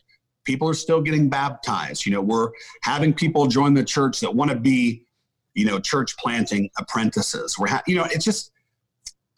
People 0.44 0.68
are 0.68 0.74
still 0.74 1.00
getting 1.00 1.30
baptized. 1.30 2.04
You 2.04 2.12
know, 2.12 2.20
we're 2.20 2.50
having 2.82 3.14
people 3.14 3.46
join 3.46 3.72
the 3.72 3.82
church 3.82 4.20
that 4.20 4.32
want 4.32 4.50
to 4.50 4.56
be, 4.56 5.06
you 5.54 5.64
know, 5.64 5.80
church 5.80 6.16
planting 6.18 6.68
apprentices. 6.78 7.58
We're, 7.58 7.68
ha- 7.68 7.82
you 7.86 7.96
know, 7.96 8.04
it's 8.04 8.24
just, 8.24 8.52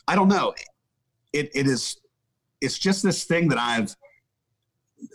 I 0.08 0.16
don't 0.16 0.28
know. 0.28 0.54
It, 1.32 1.50
it 1.54 1.68
is, 1.68 2.00
it's 2.60 2.76
just 2.76 3.04
this 3.04 3.22
thing 3.22 3.48
that 3.48 3.58
I've 3.58 3.94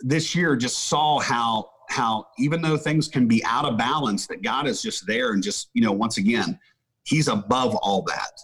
this 0.00 0.34
year 0.34 0.56
just 0.56 0.88
saw 0.88 1.20
how, 1.20 1.68
how 1.90 2.28
even 2.38 2.62
though 2.62 2.78
things 2.78 3.08
can 3.08 3.28
be 3.28 3.44
out 3.44 3.66
of 3.66 3.76
balance, 3.76 4.26
that 4.28 4.40
God 4.40 4.66
is 4.66 4.80
just 4.80 5.06
there 5.06 5.32
and 5.32 5.42
just, 5.42 5.68
you 5.74 5.82
know, 5.82 5.92
once 5.92 6.16
again, 6.16 6.58
he's 7.04 7.28
above 7.28 7.76
all 7.76 8.00
that. 8.04 8.40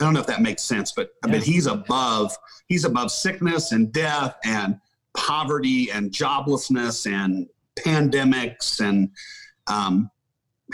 I 0.00 0.04
don't 0.04 0.14
know 0.14 0.20
if 0.20 0.26
that 0.26 0.42
makes 0.42 0.62
sense, 0.62 0.92
but 0.92 1.10
yeah. 1.24 1.32
but 1.32 1.42
he's 1.42 1.66
above 1.66 2.36
he's 2.68 2.84
above 2.84 3.10
sickness 3.10 3.72
and 3.72 3.92
death 3.92 4.36
and 4.44 4.78
poverty 5.16 5.90
and 5.90 6.10
joblessness 6.10 7.10
and 7.10 7.48
pandemics 7.78 8.80
and 8.80 9.10
um, 9.66 10.10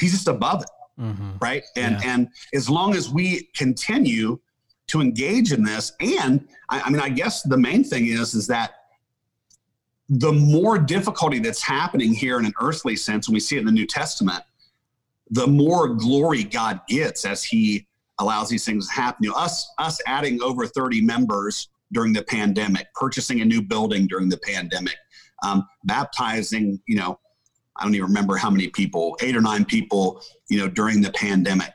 he's 0.01 0.13
just 0.13 0.29
above 0.29 0.63
it, 0.63 1.01
mm-hmm. 1.01 1.31
right? 1.41 1.65
And 1.77 1.99
yeah. 2.03 2.15
and 2.15 2.29
as 2.55 2.69
long 2.69 2.95
as 2.95 3.11
we 3.11 3.49
continue 3.55 4.39
to 4.89 5.01
engage 5.01 5.53
in 5.53 5.63
this, 5.63 5.93
and 6.01 6.47
I, 6.69 6.83
I 6.83 6.91
mean, 6.91 7.01
I 7.01 7.09
guess 7.09 7.43
the 7.43 7.57
main 7.57 7.85
thing 7.85 8.07
is 8.07 8.35
is 8.35 8.47
that 8.49 8.73
the 10.09 10.33
more 10.33 10.79
difficulty 10.79 11.39
that's 11.39 11.63
happening 11.63 12.13
here 12.13 12.39
in 12.39 12.45
an 12.45 12.53
earthly 12.61 12.97
sense, 12.97 13.29
and 13.29 13.35
we 13.35 13.41
see 13.41 13.57
it 13.57 13.61
in 13.61 13.67
the 13.67 13.73
New 13.73 13.87
Testament, 13.87 14.43
the 15.31 15.47
more 15.47 15.89
glory 15.89 16.45
God 16.45 16.81
gets 16.89 17.25
as 17.25 17.43
He 17.43 17.87
allows 18.23 18.49
these 18.49 18.65
things 18.65 18.89
to 18.89 18.95
happen. 18.95 19.25
You 19.25 19.31
know, 19.31 19.37
us 19.37 19.71
us 19.79 20.01
adding 20.07 20.43
over 20.43 20.67
30 20.67 21.03
members 21.03 21.69
during 21.93 22.13
the 22.13 22.23
pandemic, 22.23 22.87
purchasing 22.95 23.41
a 23.43 23.45
new 23.45 23.61
building 23.61 24.07
during 24.07 24.29
the 24.29 24.39
pandemic, 24.39 24.97
um, 25.43 25.67
baptizing, 25.85 26.81
you 26.87 26.97
know, 26.97 27.19
I 27.77 27.85
don't 27.85 27.95
even 27.95 28.07
remember 28.07 28.37
how 28.37 28.51
many 28.51 28.69
people, 28.69 29.17
eight 29.21 29.37
or 29.37 29.41
nine 29.41 29.65
people, 29.65 30.23
you 30.49 30.59
know, 30.59 30.69
during 30.69 31.01
the 31.01 31.11
pandemic. 31.13 31.73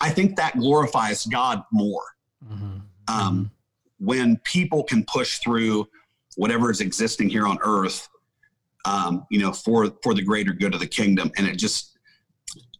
I 0.00 0.10
think 0.10 0.36
that 0.36 0.56
glorifies 0.58 1.26
God 1.26 1.62
more. 1.72 2.02
Mm-hmm. 2.44 2.78
Um, 3.08 3.50
when 3.98 4.36
people 4.44 4.84
can 4.84 5.04
push 5.04 5.38
through 5.38 5.88
whatever 6.36 6.70
is 6.70 6.80
existing 6.80 7.28
here 7.28 7.46
on 7.46 7.58
earth, 7.62 8.08
um, 8.84 9.26
you 9.30 9.40
know, 9.40 9.52
for 9.52 9.92
for 10.02 10.14
the 10.14 10.22
greater 10.22 10.52
good 10.52 10.74
of 10.74 10.80
the 10.80 10.86
kingdom, 10.86 11.30
and 11.36 11.46
it 11.46 11.56
just 11.56 11.97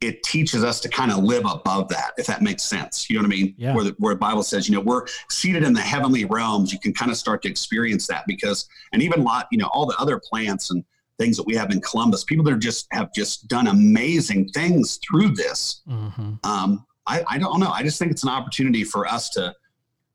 it 0.01 0.23
teaches 0.23 0.63
us 0.63 0.81
to 0.81 0.89
kind 0.89 1.11
of 1.11 1.19
live 1.19 1.45
above 1.45 1.89
that, 1.89 2.13
if 2.19 2.27
that 2.27 2.41
makes 2.41 2.63
sense. 2.63 3.11
You 3.11 3.17
know 3.17 3.23
what 3.23 3.35
I 3.35 3.37
mean? 3.37 3.55
Yeah. 3.59 3.75
Where 3.75 3.85
the, 3.85 3.97
where 3.99 4.15
the 4.15 4.19
Bible 4.19 4.43
says, 4.43 4.69
you 4.69 4.75
know, 4.75 4.81
we're 4.81 5.07
seated 5.29 5.65
in 5.65 5.73
the 5.73 5.81
heavenly 5.81 6.25
realms. 6.25 6.73
You 6.73 6.79
can 6.79 6.95
kind 6.95 7.11
of 7.11 7.17
start 7.17 7.43
to 7.43 7.49
experience 7.49 8.07
that 8.07 8.25
because, 8.27 8.69
and 8.93 9.03
even 9.03 9.21
a 9.21 9.23
lot, 9.25 9.49
you 9.51 9.59
know, 9.59 9.69
all 9.73 9.87
the 9.87 9.97
other 9.99 10.21
plants 10.23 10.71
and 10.71 10.85
things 11.19 11.37
that 11.37 11.47
we 11.47 11.57
have 11.57 11.73
in 11.73 11.81
Columbus, 11.81 12.23
people 12.23 12.45
that 12.45 12.55
are 12.55 12.59
just 12.59 12.87
have 12.93 13.13
just 13.13 13.49
done 13.49 13.67
amazing 13.67 14.49
things 14.51 14.99
through 14.99 15.31
this. 15.31 15.83
Mm-hmm. 15.89 16.35
Um, 16.45 16.87
I, 17.07 17.25
I 17.29 17.39
don't 17.39 17.59
know. 17.59 17.71
I 17.71 17.83
just 17.83 17.99
think 17.99 18.13
it's 18.13 18.23
an 18.23 18.29
opportunity 18.29 18.85
for 18.85 19.07
us 19.07 19.31
to 19.31 19.55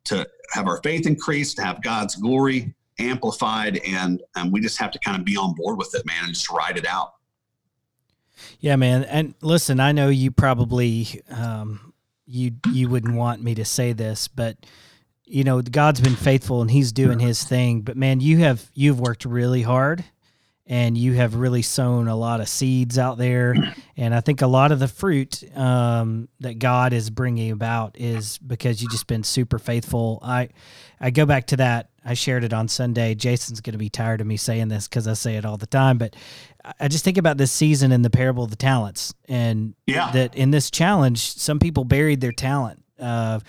to 0.04 0.26
have 0.52 0.66
our 0.66 0.82
faith 0.82 1.06
increased, 1.06 1.56
to 1.56 1.64
have 1.64 1.82
God's 1.82 2.14
glory 2.16 2.74
amplified, 2.98 3.80
and 3.86 4.22
and 4.36 4.52
we 4.52 4.60
just 4.60 4.78
have 4.78 4.90
to 4.92 4.98
kind 5.00 5.18
of 5.18 5.24
be 5.24 5.36
on 5.36 5.54
board 5.54 5.76
with 5.76 5.94
it, 5.94 6.06
man, 6.06 6.24
and 6.24 6.32
just 6.32 6.50
ride 6.50 6.78
it 6.78 6.86
out. 6.86 7.14
Yeah, 8.64 8.76
man. 8.76 9.04
And 9.04 9.34
listen, 9.42 9.78
I 9.78 9.92
know 9.92 10.08
you 10.08 10.30
probably 10.30 11.20
um, 11.28 11.92
you 12.24 12.52
you 12.72 12.88
wouldn't 12.88 13.14
want 13.14 13.42
me 13.42 13.54
to 13.56 13.64
say 13.66 13.92
this, 13.92 14.26
but 14.26 14.56
you 15.26 15.44
know, 15.44 15.60
God's 15.60 16.00
been 16.00 16.16
faithful 16.16 16.62
and 16.62 16.70
he's 16.70 16.90
doing 16.90 17.18
his 17.18 17.44
thing, 17.44 17.82
but 17.82 17.94
man, 17.94 18.20
you 18.20 18.38
have 18.38 18.70
you've 18.72 18.98
worked 18.98 19.26
really 19.26 19.60
hard 19.60 20.02
and 20.66 20.96
you 20.96 21.12
have 21.12 21.34
really 21.34 21.60
sown 21.60 22.08
a 22.08 22.16
lot 22.16 22.40
of 22.40 22.48
seeds 22.48 22.98
out 22.98 23.18
there. 23.18 23.54
And 23.96 24.14
i 24.14 24.20
think 24.20 24.42
a 24.42 24.46
lot 24.46 24.72
of 24.72 24.80
the 24.80 24.88
fruit 24.88 25.44
um, 25.56 26.28
that 26.40 26.58
god 26.58 26.92
is 26.92 27.10
bringing 27.10 27.52
about 27.52 27.96
is 27.96 28.38
because 28.38 28.82
you 28.82 28.88
just 28.88 29.06
been 29.06 29.22
super 29.22 29.58
faithful. 29.58 30.18
I 30.22 30.48
i 31.00 31.10
go 31.10 31.26
back 31.26 31.46
to 31.48 31.58
that. 31.58 31.90
I 32.04 32.14
shared 32.14 32.44
it 32.44 32.52
on 32.52 32.68
sunday. 32.68 33.14
Jason's 33.14 33.60
going 33.60 33.72
to 33.72 33.78
be 33.78 33.90
tired 33.90 34.20
of 34.20 34.26
me 34.26 34.36
saying 34.36 34.68
this 34.68 34.88
because 34.88 35.06
i 35.06 35.12
say 35.12 35.36
it 35.36 35.44
all 35.44 35.58
the 35.58 35.66
time 35.66 35.98
but 35.98 36.16
I 36.80 36.88
just 36.88 37.04
think 37.04 37.18
about 37.18 37.36
this 37.36 37.52
season 37.52 37.92
in 37.92 38.02
the 38.02 38.10
parable 38.10 38.44
of 38.44 38.50
the 38.50 38.56
talents, 38.56 39.14
and 39.28 39.74
yeah. 39.86 40.10
that 40.12 40.34
in 40.34 40.50
this 40.50 40.70
challenge, 40.70 41.36
some 41.36 41.58
people 41.58 41.84
buried 41.84 42.20
their 42.20 42.32
talent. 42.32 42.82
Uh, 42.98 43.40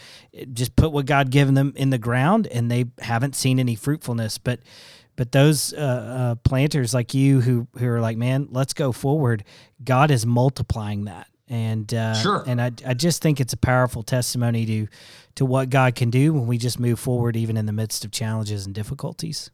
just 0.53 0.75
put 0.75 0.91
what 0.91 1.05
God 1.05 1.29
given 1.29 1.53
them 1.53 1.73
in 1.75 1.91
the 1.91 1.97
ground, 1.97 2.47
and 2.47 2.69
they 2.69 2.85
haven't 2.99 3.35
seen 3.35 3.59
any 3.59 3.75
fruitfulness. 3.75 4.37
But 4.37 4.59
but 5.15 5.31
those 5.31 5.73
uh, 5.73 5.77
uh, 5.77 6.35
planters 6.43 6.93
like 6.93 7.13
you 7.13 7.41
who 7.41 7.67
who 7.77 7.87
are 7.87 8.01
like, 8.01 8.17
man, 8.17 8.49
let's 8.51 8.73
go 8.73 8.91
forward. 8.91 9.43
God 9.83 10.11
is 10.11 10.25
multiplying 10.25 11.05
that, 11.05 11.27
and 11.47 11.93
uh, 11.93 12.15
sure. 12.15 12.43
And 12.45 12.61
I 12.61 12.71
I 12.85 12.93
just 12.93 13.21
think 13.21 13.39
it's 13.39 13.53
a 13.53 13.57
powerful 13.57 14.03
testimony 14.03 14.65
to 14.65 14.87
to 15.35 15.45
what 15.45 15.69
God 15.69 15.95
can 15.95 16.09
do 16.09 16.33
when 16.33 16.47
we 16.47 16.57
just 16.57 16.79
move 16.79 16.99
forward, 16.99 17.35
even 17.37 17.55
in 17.55 17.65
the 17.65 17.73
midst 17.73 18.03
of 18.03 18.11
challenges 18.11 18.65
and 18.65 18.75
difficulties. 18.75 19.51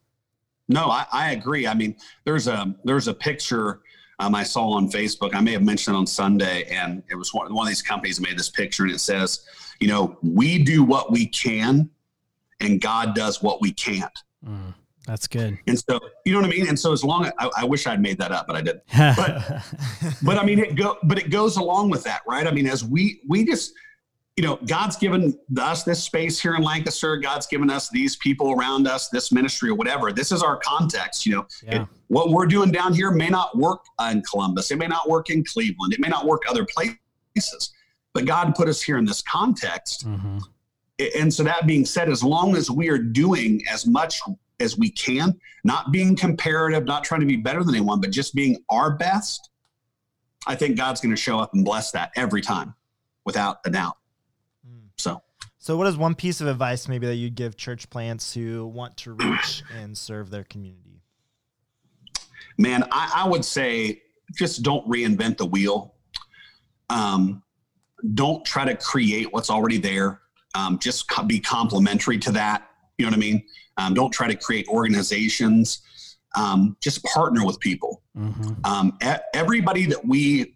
No, 0.72 0.90
I, 0.90 1.06
I 1.12 1.32
agree. 1.32 1.68
I 1.68 1.74
mean, 1.74 1.96
there's 2.24 2.48
a 2.48 2.74
there's 2.84 3.08
a 3.08 3.14
picture 3.14 3.82
um, 4.20 4.36
I 4.36 4.44
saw 4.44 4.70
on 4.74 4.90
Facebook. 4.90 5.34
I 5.34 5.42
may 5.42 5.52
have 5.52 5.64
mentioned 5.64 5.96
it 5.96 6.00
on 6.00 6.08
Sunday, 6.08 6.64
and 6.66 7.02
it 7.10 7.16
was 7.16 7.34
one, 7.34 7.52
one 7.54 7.66
of 7.66 7.70
these 7.70 7.82
companies 7.82 8.22
made 8.22 8.38
this 8.38 8.50
picture, 8.50 8.84
and 8.84 8.92
it 8.92 9.00
says, 9.00 9.46
you 9.80 9.88
know, 9.88 10.18
we 10.22 10.64
do 10.64 10.84
what 10.84 11.12
we 11.12 11.26
can, 11.26 11.90
and 12.60 12.80
God 12.80 13.16
does 13.16 13.42
what 13.42 13.62
we 13.62 13.74
can't. 13.74 14.18
Mm, 14.48 14.76
that's 15.08 15.28
good. 15.28 15.58
And 15.68 15.78
so, 15.78 16.00
you 16.24 16.34
know 16.34 16.40
what 16.40 16.48
I 16.48 16.52
mean. 16.52 16.68
And 16.68 16.80
so, 16.80 16.94
as 16.94 17.04
long 17.04 17.26
as 17.26 17.34
I, 17.40 17.50
I 17.58 17.66
wish 17.66 17.88
I'd 17.88 18.00
made 18.00 18.20
that 18.20 18.32
up, 18.32 18.46
but 18.46 18.56
I 18.56 18.62
didn't. 18.62 18.84
But, 19.18 19.64
but 20.22 20.38
I 20.38 20.46
mean, 20.46 20.60
it 20.60 20.76
go, 20.76 20.98
but 21.04 21.18
it 21.18 21.32
goes 21.32 21.58
along 21.58 21.90
with 21.90 22.04
that, 22.04 22.22
right? 22.28 22.46
I 22.46 22.52
mean, 22.52 22.68
as 22.68 22.86
we 22.86 23.22
we 23.28 23.44
just 23.44 23.74
you 24.38 24.44
know, 24.44 24.58
God's 24.66 24.96
given 24.96 25.38
us 25.60 25.84
this 25.84 26.02
space 26.02 26.40
here 26.40 26.56
in 26.56 26.64
Lancaster. 26.64 27.18
God's 27.18 27.48
given 27.48 27.70
us 27.70 27.90
these 27.90 28.16
people 28.16 28.52
around 28.52 28.88
us, 28.88 29.10
this 29.10 29.32
ministry 29.32 29.70
or 29.70 29.76
whatever. 29.76 30.12
This 30.12 30.32
is 30.32 30.42
our 30.42 30.58
context. 30.58 31.26
You 31.26 31.36
know, 31.36 31.48
yeah. 31.64 31.82
it, 31.82 31.88
what 32.08 32.30
we're 32.30 32.46
doing 32.46 32.72
down 32.72 32.94
here 32.94 33.12
may 33.12 33.30
not 33.30 33.58
work 33.58 33.84
in 34.10 34.22
Columbus. 34.24 34.72
It 34.72 34.78
may 34.78 34.88
not 34.88 35.10
work 35.10 35.30
in 35.30 35.44
Cleveland. 35.44 35.94
It 35.94 36.00
may 36.00 36.08
not 36.08 36.26
work 36.26 36.44
other 36.50 36.66
places. 36.66 37.74
But 38.14 38.26
God 38.26 38.56
put 38.56 38.68
us 38.68 38.82
here 38.82 38.98
in 38.98 39.06
this 39.06 39.22
context. 39.22 40.08
Mm-hmm. 40.08 40.40
And 41.18 41.34
so, 41.34 41.44
that 41.44 41.66
being 41.66 41.86
said, 41.86 42.10
as 42.10 42.24
long 42.24 42.56
as 42.56 42.70
we 42.70 42.90
are 42.90 42.98
doing 42.98 43.62
as 43.70 43.88
much 43.88 44.22
as 44.60 44.78
we 44.78 44.92
can, 44.92 45.38
not 45.64 45.92
being 45.92 46.16
comparative, 46.16 46.86
not 46.86 47.04
trying 47.04 47.22
to 47.22 47.26
be 47.26 47.38
better 47.38 47.64
than 47.64 47.76
anyone, 47.76 48.00
but 48.00 48.12
just 48.12 48.36
being 48.36 48.64
our 48.70 48.92
best, 48.96 49.50
I 50.48 50.56
think 50.56 50.78
God's 50.78 51.02
going 51.02 51.14
to 51.14 51.22
show 51.22 51.40
up 51.40 51.54
and 51.54 51.66
bless 51.66 51.92
that 51.92 52.12
every 52.16 52.42
time 52.42 52.76
without 53.26 53.60
a 53.66 53.70
doubt. 53.70 53.98
So, 55.62 55.74
so 55.74 55.78
what 55.78 55.88
is 55.88 55.96
one 55.96 56.16
piece 56.16 56.42
of 56.42 56.48
advice 56.48 56.88
maybe 56.88 57.06
that 57.08 57.16
you'd 57.16 57.36
give 57.36 57.56
church 57.56 57.90
plants 57.90 58.34
who 58.34 58.66
want 58.66 58.98
to 58.98 59.14
reach 59.14 59.64
and 59.80 59.96
serve 59.98 60.32
their 60.32 60.44
community? 60.44 61.04
Man, 62.58 62.84
I, 62.92 63.24
I 63.24 63.30
would 63.30 63.46
say 63.46 64.02
just 64.36 64.64
don't 64.64 64.88
reinvent 64.90 65.38
the 65.38 65.46
wheel. 65.46 65.94
Um, 66.90 67.44
don't 68.16 68.44
try 68.44 68.66
to 68.66 68.76
create 68.76 69.32
what's 69.32 69.50
already 69.50 69.78
there. 69.78 70.22
Um, 70.56 70.80
just 70.80 71.08
co- 71.08 71.24
be 71.24 71.40
complementary 71.40 72.18
to 72.18 72.32
that. 72.32 72.68
You 72.98 73.06
know 73.06 73.12
what 73.12 73.18
I 73.18 73.20
mean? 73.20 73.44
Um, 73.78 73.94
don't 73.94 74.12
try 74.12 74.28
to 74.28 74.36
create 74.36 74.68
organizations. 74.68 75.82
Um, 76.36 76.76
just 76.82 77.04
partner 77.04 77.46
with 77.46 77.60
people. 77.60 78.02
Mm-hmm. 78.18 78.66
Um, 78.66 78.98
everybody 79.34 79.86
that 79.86 80.06
we, 80.06 80.56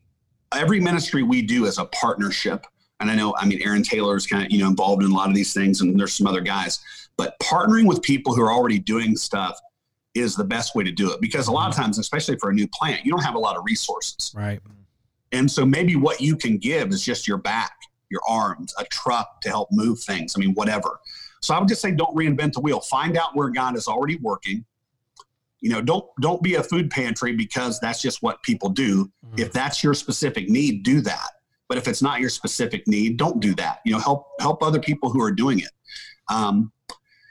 every 0.53 0.79
ministry 0.79 1.21
we 1.21 1.41
do 1.41 1.65
is 1.65 1.77
a 1.77 1.85
partnership 1.85 2.65
and 3.07 3.11
I 3.11 3.21
know, 3.21 3.35
I 3.37 3.45
mean, 3.45 3.61
Aaron 3.61 3.83
Taylor 3.83 4.15
is 4.15 4.25
kind 4.25 4.45
of, 4.45 4.51
you 4.51 4.59
know, 4.59 4.67
involved 4.67 5.03
in 5.03 5.11
a 5.11 5.13
lot 5.13 5.29
of 5.29 5.35
these 5.35 5.53
things 5.53 5.81
and 5.81 5.99
there's 5.99 6.13
some 6.13 6.25
other 6.25 6.41
guys, 6.41 6.79
but 7.17 7.37
partnering 7.39 7.85
with 7.85 8.01
people 8.01 8.33
who 8.33 8.41
are 8.41 8.51
already 8.51 8.79
doing 8.79 9.15
stuff 9.15 9.59
is 10.15 10.35
the 10.35 10.43
best 10.43 10.75
way 10.75 10.83
to 10.83 10.91
do 10.91 11.11
it 11.11 11.21
because 11.21 11.47
a 11.47 11.51
lot 11.51 11.67
of 11.67 11.75
mm-hmm. 11.75 11.83
times, 11.83 11.99
especially 11.99 12.37
for 12.37 12.49
a 12.49 12.53
new 12.53 12.67
plant, 12.67 13.05
you 13.05 13.11
don't 13.11 13.23
have 13.23 13.35
a 13.35 13.39
lot 13.39 13.57
of 13.57 13.63
resources. 13.65 14.33
Right. 14.35 14.59
And 15.31 15.51
so 15.51 15.65
maybe 15.65 15.95
what 15.95 16.21
you 16.21 16.35
can 16.35 16.57
give 16.57 16.89
is 16.89 17.03
just 17.03 17.27
your 17.27 17.37
back, 17.37 17.73
your 18.09 18.21
arms, 18.27 18.73
a 18.79 18.85
truck 18.85 19.41
to 19.41 19.49
help 19.49 19.69
move 19.71 19.99
things. 19.99 20.33
I 20.35 20.39
mean, 20.39 20.53
whatever. 20.53 20.99
So 21.41 21.53
I 21.53 21.59
would 21.59 21.67
just 21.67 21.81
say 21.81 21.91
don't 21.91 22.15
reinvent 22.15 22.53
the 22.53 22.61
wheel. 22.61 22.79
Find 22.79 23.17
out 23.17 23.35
where 23.35 23.49
God 23.49 23.75
is 23.75 23.87
already 23.87 24.15
working. 24.17 24.65
You 25.59 25.69
know, 25.71 25.81
don't 25.81 26.05
don't 26.21 26.41
be 26.41 26.55
a 26.55 26.63
food 26.63 26.89
pantry 26.89 27.35
because 27.35 27.79
that's 27.79 28.01
just 28.01 28.23
what 28.23 28.41
people 28.43 28.69
do. 28.69 29.05
Mm-hmm. 29.25 29.39
If 29.39 29.51
that's 29.51 29.83
your 29.83 29.93
specific 29.93 30.49
need, 30.49 30.83
do 30.83 31.01
that. 31.01 31.29
But 31.67 31.77
if 31.77 31.87
it's 31.87 32.01
not 32.01 32.19
your 32.19 32.29
specific 32.29 32.87
need, 32.87 33.17
don't 33.17 33.39
do 33.39 33.55
that. 33.55 33.79
You 33.85 33.93
know, 33.93 33.99
help 33.99 34.27
help 34.39 34.61
other 34.61 34.79
people 34.79 35.09
who 35.09 35.21
are 35.21 35.31
doing 35.31 35.59
it. 35.59 35.71
Um, 36.29 36.71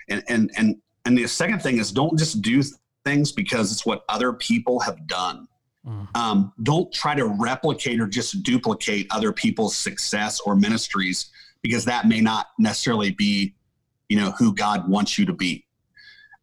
and 0.09 0.23
and 0.29 0.51
and 0.57 0.77
and 1.05 1.17
the 1.17 1.27
second 1.27 1.61
thing 1.61 1.79
is 1.79 1.93
don't 1.93 2.19
just 2.19 2.43
do 2.43 2.63
things 3.05 3.33
because 3.33 3.71
it's 3.71 3.87
what 3.87 4.05
other 4.09 4.33
people 4.33 4.81
have 4.81 5.07
done. 5.07 5.47
Mm. 5.87 6.17
Um, 6.17 6.53
don't 6.63 6.93
try 6.93 7.15
to 7.15 7.27
replicate 7.27 8.01
or 8.01 8.07
just 8.07 8.43
duplicate 8.43 9.07
other 9.11 9.33
people's 9.33 9.77
success 9.77 10.41
or 10.41 10.57
ministries 10.57 11.31
because 11.63 11.85
that 11.85 12.09
may 12.09 12.21
not 12.21 12.49
necessarily 12.59 13.11
be 13.11 13.55
you 14.09 14.21
know, 14.21 14.31
who 14.33 14.55
God 14.55 14.89
wants 14.89 15.19
you 15.19 15.27
to 15.27 15.33
be. 15.33 15.67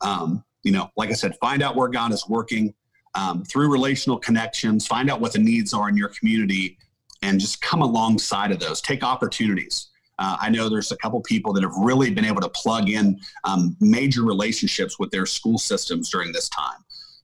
Um, 0.02 0.44
you 0.64 0.72
know, 0.72 0.90
like 0.98 1.10
I 1.10 1.14
said, 1.14 1.38
find 1.40 1.62
out 1.64 1.76
where 1.76 1.88
God 1.88 2.12
is 2.12 2.28
working 2.28 2.74
um, 3.16 3.44
through 3.44 3.72
relational 3.72 4.18
connections, 4.18 4.88
find 4.88 5.10
out 5.10 5.22
what 5.22 5.34
the 5.34 5.40
needs 5.40 5.74
are 5.74 5.90
in 5.90 5.98
your 5.98 6.10
community, 6.10 6.78
and 7.22 7.40
just 7.40 7.62
come 7.62 7.82
alongside 7.82 8.52
of 8.52 8.60
those. 8.60 8.82
Take 8.82 9.04
opportunities. 9.04 9.88
Uh, 10.20 10.38
I 10.40 10.50
know 10.50 10.70
there's 10.70 10.92
a 10.92 10.98
couple 10.98 11.20
people 11.22 11.52
that 11.54 11.64
have 11.64 11.76
really 11.76 12.12
been 12.12 12.26
able 12.26 12.42
to 12.42 12.50
plug 12.50 12.90
in 12.90 13.20
um, 13.44 13.76
major 13.80 14.24
relationships 14.24 15.00
with 15.00 15.10
their 15.10 15.26
school 15.26 15.58
systems 15.58 16.10
during 16.10 16.32
this 16.32 16.48
time. 16.50 16.78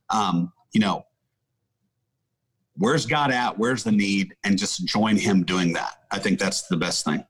Um, 0.09 0.51
you 0.73 0.81
know, 0.81 1.05
where's 2.77 3.05
God 3.05 3.31
at? 3.31 3.57
Where's 3.57 3.83
the 3.83 3.91
need? 3.91 4.35
And 4.43 4.57
just 4.57 4.85
join 4.85 5.15
Him 5.15 5.43
doing 5.43 5.73
that. 5.73 6.03
I 6.11 6.19
think 6.19 6.39
that's 6.39 6.63
the 6.67 6.77
best 6.77 7.05
thing. 7.05 7.23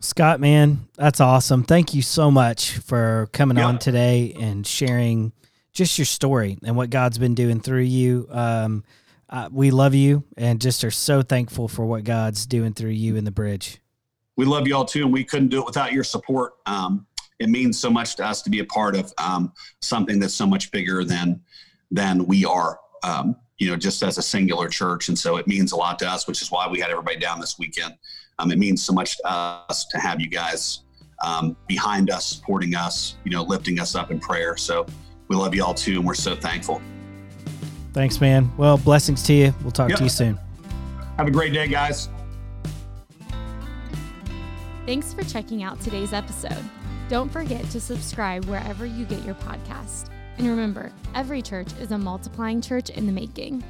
Scott, 0.00 0.40
man, 0.40 0.86
that's 0.96 1.20
awesome. 1.20 1.64
Thank 1.64 1.92
you 1.92 2.02
so 2.02 2.30
much 2.30 2.78
for 2.78 3.28
coming 3.32 3.56
yep. 3.56 3.66
on 3.66 3.78
today 3.78 4.32
and 4.38 4.64
sharing 4.64 5.32
just 5.72 5.98
your 5.98 6.04
story 6.04 6.56
and 6.64 6.76
what 6.76 6.88
God's 6.90 7.18
been 7.18 7.34
doing 7.34 7.60
through 7.60 7.82
you. 7.82 8.28
Um, 8.30 8.84
uh, 9.30 9.48
we 9.52 9.70
love 9.70 9.94
you 9.94 10.24
and 10.36 10.60
just 10.60 10.84
are 10.84 10.90
so 10.90 11.22
thankful 11.22 11.68
for 11.68 11.84
what 11.84 12.04
God's 12.04 12.46
doing 12.46 12.72
through 12.72 12.90
you 12.90 13.16
in 13.16 13.24
the 13.24 13.30
bridge. 13.30 13.78
We 14.36 14.44
love 14.44 14.66
you 14.68 14.76
all 14.76 14.84
too, 14.84 15.02
and 15.02 15.12
we 15.12 15.24
couldn't 15.24 15.48
do 15.48 15.60
it 15.60 15.66
without 15.66 15.92
your 15.92 16.04
support. 16.04 16.54
Um, 16.66 17.06
it 17.38 17.48
means 17.48 17.78
so 17.78 17.90
much 17.90 18.16
to 18.16 18.26
us 18.26 18.42
to 18.42 18.50
be 18.50 18.60
a 18.60 18.64
part 18.64 18.96
of 18.96 19.12
um, 19.18 19.52
something 19.82 20.18
that's 20.18 20.34
so 20.34 20.46
much 20.46 20.70
bigger 20.70 21.04
than 21.04 21.40
than 21.90 22.26
we 22.26 22.44
are. 22.44 22.78
Um, 23.02 23.36
you 23.58 23.68
know, 23.68 23.76
just 23.76 24.02
as 24.02 24.18
a 24.18 24.22
singular 24.22 24.68
church, 24.68 25.08
and 25.08 25.18
so 25.18 25.36
it 25.36 25.46
means 25.46 25.72
a 25.72 25.76
lot 25.76 25.98
to 26.00 26.08
us, 26.08 26.28
which 26.28 26.42
is 26.42 26.50
why 26.50 26.68
we 26.68 26.78
had 26.78 26.90
everybody 26.90 27.18
down 27.18 27.40
this 27.40 27.58
weekend. 27.58 27.94
Um, 28.38 28.52
it 28.52 28.58
means 28.58 28.82
so 28.82 28.92
much 28.92 29.16
to 29.18 29.28
us 29.28 29.86
to 29.86 29.98
have 29.98 30.20
you 30.20 30.28
guys 30.28 30.84
um, 31.24 31.56
behind 31.66 32.10
us, 32.10 32.26
supporting 32.26 32.76
us, 32.76 33.16
you 33.24 33.32
know, 33.32 33.42
lifting 33.42 33.80
us 33.80 33.96
up 33.96 34.12
in 34.12 34.20
prayer. 34.20 34.56
So 34.56 34.86
we 35.26 35.36
love 35.36 35.54
you 35.54 35.64
all 35.64 35.74
too, 35.74 35.96
and 35.98 36.06
we're 36.06 36.14
so 36.14 36.36
thankful. 36.36 36.80
Thanks, 37.98 38.20
man. 38.20 38.48
Well, 38.56 38.78
blessings 38.78 39.24
to 39.24 39.32
you. 39.32 39.52
We'll 39.62 39.72
talk 39.72 39.88
yep. 39.88 39.98
to 39.98 40.04
you 40.04 40.08
soon. 40.08 40.38
Have 41.16 41.26
a 41.26 41.32
great 41.32 41.52
day, 41.52 41.66
guys. 41.66 42.08
Thanks 44.86 45.12
for 45.12 45.24
checking 45.24 45.64
out 45.64 45.80
today's 45.80 46.12
episode. 46.12 46.62
Don't 47.08 47.28
forget 47.28 47.68
to 47.70 47.80
subscribe 47.80 48.44
wherever 48.44 48.86
you 48.86 49.04
get 49.04 49.24
your 49.24 49.34
podcast. 49.34 50.10
And 50.36 50.46
remember, 50.46 50.92
every 51.16 51.42
church 51.42 51.72
is 51.80 51.90
a 51.90 51.98
multiplying 51.98 52.60
church 52.60 52.88
in 52.88 53.04
the 53.04 53.10
making. 53.10 53.64